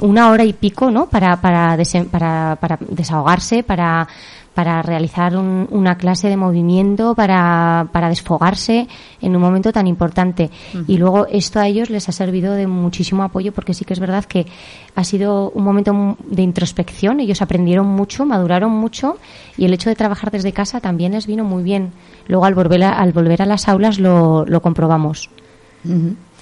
[0.00, 1.08] una hora y pico, ¿no?
[1.08, 1.76] Para, para,
[2.10, 4.06] para, para desahogarse, para,
[4.54, 8.86] para realizar una clase de movimiento, para, para desfogarse
[9.20, 10.50] en un momento tan importante.
[10.86, 14.00] Y luego esto a ellos les ha servido de muchísimo apoyo porque sí que es
[14.00, 14.46] verdad que
[14.94, 17.20] ha sido un momento de introspección.
[17.20, 19.18] Ellos aprendieron mucho, maduraron mucho
[19.56, 21.92] y el hecho de trabajar desde casa también les vino muy bien.
[22.28, 25.30] Luego al volver a, al volver a las aulas lo, lo comprobamos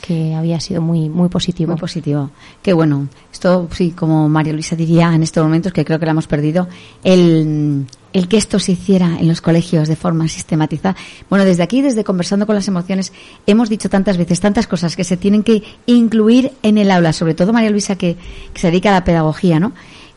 [0.03, 1.73] que había sido muy muy positivo.
[1.73, 2.31] Muy positivo.
[2.61, 3.09] Qué bueno.
[3.33, 6.69] Esto, sí, como María Luisa diría en estos momentos, que creo que la hemos perdido,
[7.03, 10.97] el, el que esto se hiciera en los colegios de forma sistematizada.
[11.31, 13.13] Bueno, desde aquí, desde Conversando con las Emociones,
[13.47, 17.35] hemos dicho tantas veces, tantas cosas que se tienen que incluir en el aula, sobre
[17.35, 18.17] todo María Luisa, que,
[18.53, 19.73] que se dedica a la pedagogía, ¿no?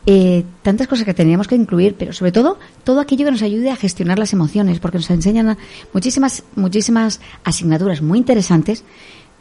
[0.08, 3.70] Eh, tantas cosas que teníamos que incluir, pero sobre todo todo aquello que nos ayude
[3.70, 5.58] a gestionar las emociones, porque nos enseñan
[5.92, 8.84] muchísimas, muchísimas asignaturas muy interesantes,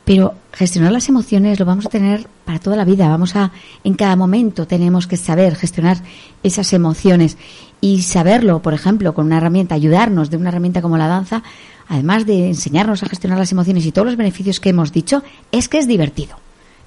[0.06, 3.08] pero gestionar las emociones lo vamos a tener para toda la vida.
[3.10, 3.52] Vamos a,
[3.84, 5.98] en cada momento tenemos que saber gestionar
[6.42, 7.38] esas emociones
[7.86, 11.44] y saberlo, por ejemplo, con una herramienta, ayudarnos de una herramienta como la danza,
[11.88, 15.22] además de enseñarnos a gestionar las emociones y todos los beneficios que hemos dicho,
[15.52, 16.36] es que es divertido.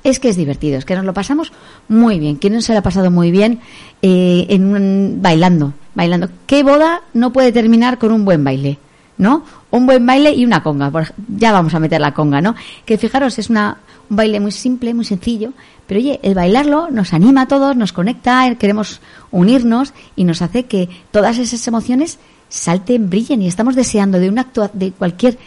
[0.03, 1.53] Es que es divertido, es que nos lo pasamos
[1.87, 2.35] muy bien.
[2.35, 3.61] ¿Quién no se lo ha pasado muy bien
[4.03, 5.73] eh, en bailando?
[5.95, 6.31] Bailando.
[6.49, 8.79] ¿Qué boda no puede terminar con un buen baile?
[9.19, 9.45] ¿no?
[9.71, 10.91] Un buen baile y una conga.
[11.29, 12.57] Ya vamos a meter la conga, ¿no?
[12.85, 13.79] Que fijaros, es una,
[14.11, 15.53] un baile muy simple, muy sencillo,
[15.87, 19.01] pero oye, el bailarlo nos anima a todos, nos conecta, queremos
[19.31, 24.47] unirnos y nos hace que todas esas emociones salten, brillen y estamos deseando de una
[24.73, 25.39] de cualquier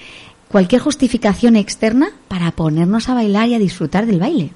[0.47, 4.51] cualquier justificación externa para ponernos a bailar y a disfrutar del baile.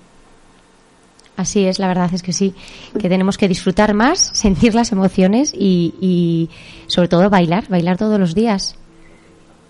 [1.38, 2.53] Así es, la verdad es que sí,
[2.99, 6.49] que tenemos que disfrutar más, sentir las emociones y, y
[6.88, 8.78] sobre todo bailar, bailar todos los días.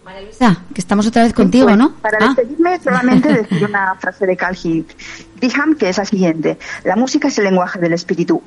[0.05, 1.93] María Luisa, que estamos otra vez contigo, pues, ¿no?
[1.95, 2.35] Para ah.
[2.35, 4.55] despedirme, solamente decir una frase de Carl
[5.41, 6.59] Diham, que es la siguiente.
[6.83, 8.39] La música es el lenguaje del espíritu.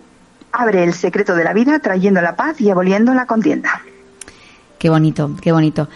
[0.53, 3.83] Abre el secreto de la vida trayendo la paz y aboliendo la contienda.
[4.79, 5.89] Qué bonito, qué bonito.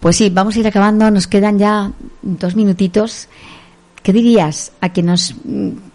[0.00, 1.10] Pues sí, vamos a ir acabando.
[1.10, 1.92] Nos quedan ya
[2.22, 3.28] dos minutitos.
[4.02, 5.34] ¿Qué dirías a que nos,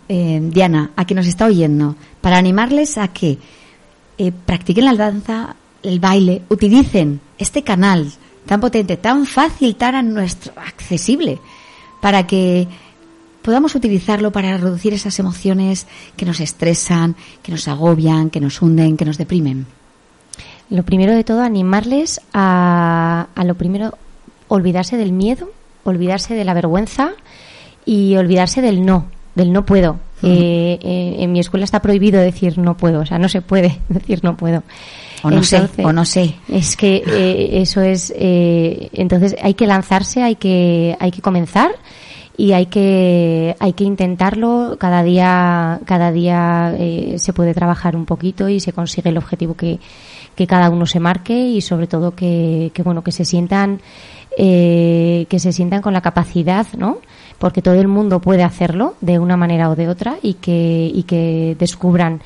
[0.08, 3.40] eh, Diana, a que nos está oyendo, para animarles a que
[4.20, 8.12] eh, practiquen la danza, el baile, utilicen este canal
[8.46, 11.40] tan potente, tan fácil, tan nuestro, accesible,
[12.02, 12.68] para que
[13.42, 15.88] podamos utilizarlo para reducir esas emociones
[16.18, 19.68] que nos estresan, que nos agobian, que nos hunden, que nos deprimen.
[20.70, 23.98] Lo primero de todo, animarles a, a lo primero,
[24.48, 25.52] olvidarse del miedo,
[25.84, 27.12] olvidarse de la vergüenza
[27.86, 30.00] y olvidarse del no, del no puedo.
[30.26, 33.80] Eh, eh, en mi escuela está prohibido decir no puedo, o sea, no se puede
[33.90, 34.64] decir no puedo.
[35.24, 36.36] O no sé, o no sé.
[36.48, 38.14] Es que eh, eso es.
[38.16, 41.72] eh, entonces hay que lanzarse, hay que, hay que comenzar
[42.38, 44.78] y hay que, hay que intentarlo.
[44.80, 49.56] Cada día, cada día eh, se puede trabajar un poquito y se consigue el objetivo
[49.56, 49.80] que,
[50.36, 53.82] que cada uno se marque y sobre todo que, que bueno, que se sientan,
[54.38, 57.00] eh, que se sientan con la capacidad, ¿no?
[57.40, 61.04] Porque todo el mundo puede hacerlo de una manera o de otra y que, y
[61.04, 62.22] que descubran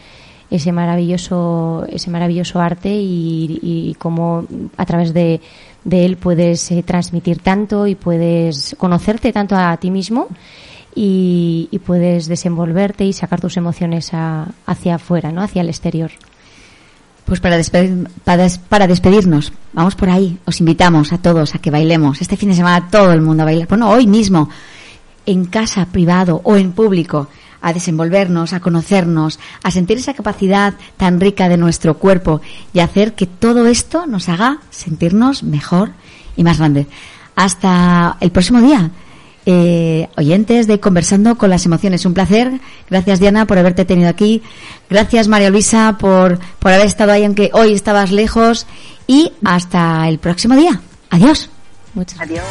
[0.51, 4.45] ese maravilloso ese maravilloso arte y, y cómo
[4.77, 5.41] a través de,
[5.89, 10.27] él puedes eh, transmitir tanto y puedes conocerte tanto a ti mismo
[10.95, 15.41] y, puedes desenvolverte y sacar tus emociones a- hacia afuera, ¿no?
[15.41, 16.11] Hacia el exterior.
[17.25, 20.37] Pues para, despedir- para, para despedirnos, vamos por ahí.
[20.45, 22.21] Os invitamos a todos a que bailemos.
[22.21, 23.67] Este fin de semana todo el mundo a bailar.
[23.67, 24.49] Bueno, hoy mismo,
[25.29, 27.27] en casa, privado o en público,
[27.61, 32.41] a desenvolvernos, a conocernos, a sentir esa capacidad tan rica de nuestro cuerpo
[32.73, 35.91] y hacer que todo esto nos haga sentirnos mejor
[36.35, 36.87] y más grandes.
[37.35, 38.91] Hasta el próximo día.
[39.45, 42.05] Eh, oyentes de Conversando con las Emociones.
[42.05, 42.59] Un placer.
[42.89, 44.41] Gracias, Diana, por haberte tenido aquí.
[44.89, 48.67] Gracias, María Luisa, por, por haber estado ahí, aunque hoy estabas lejos.
[49.07, 50.81] Y hasta el próximo día.
[51.09, 51.49] Adiós.
[51.93, 52.43] Muchas Adiós.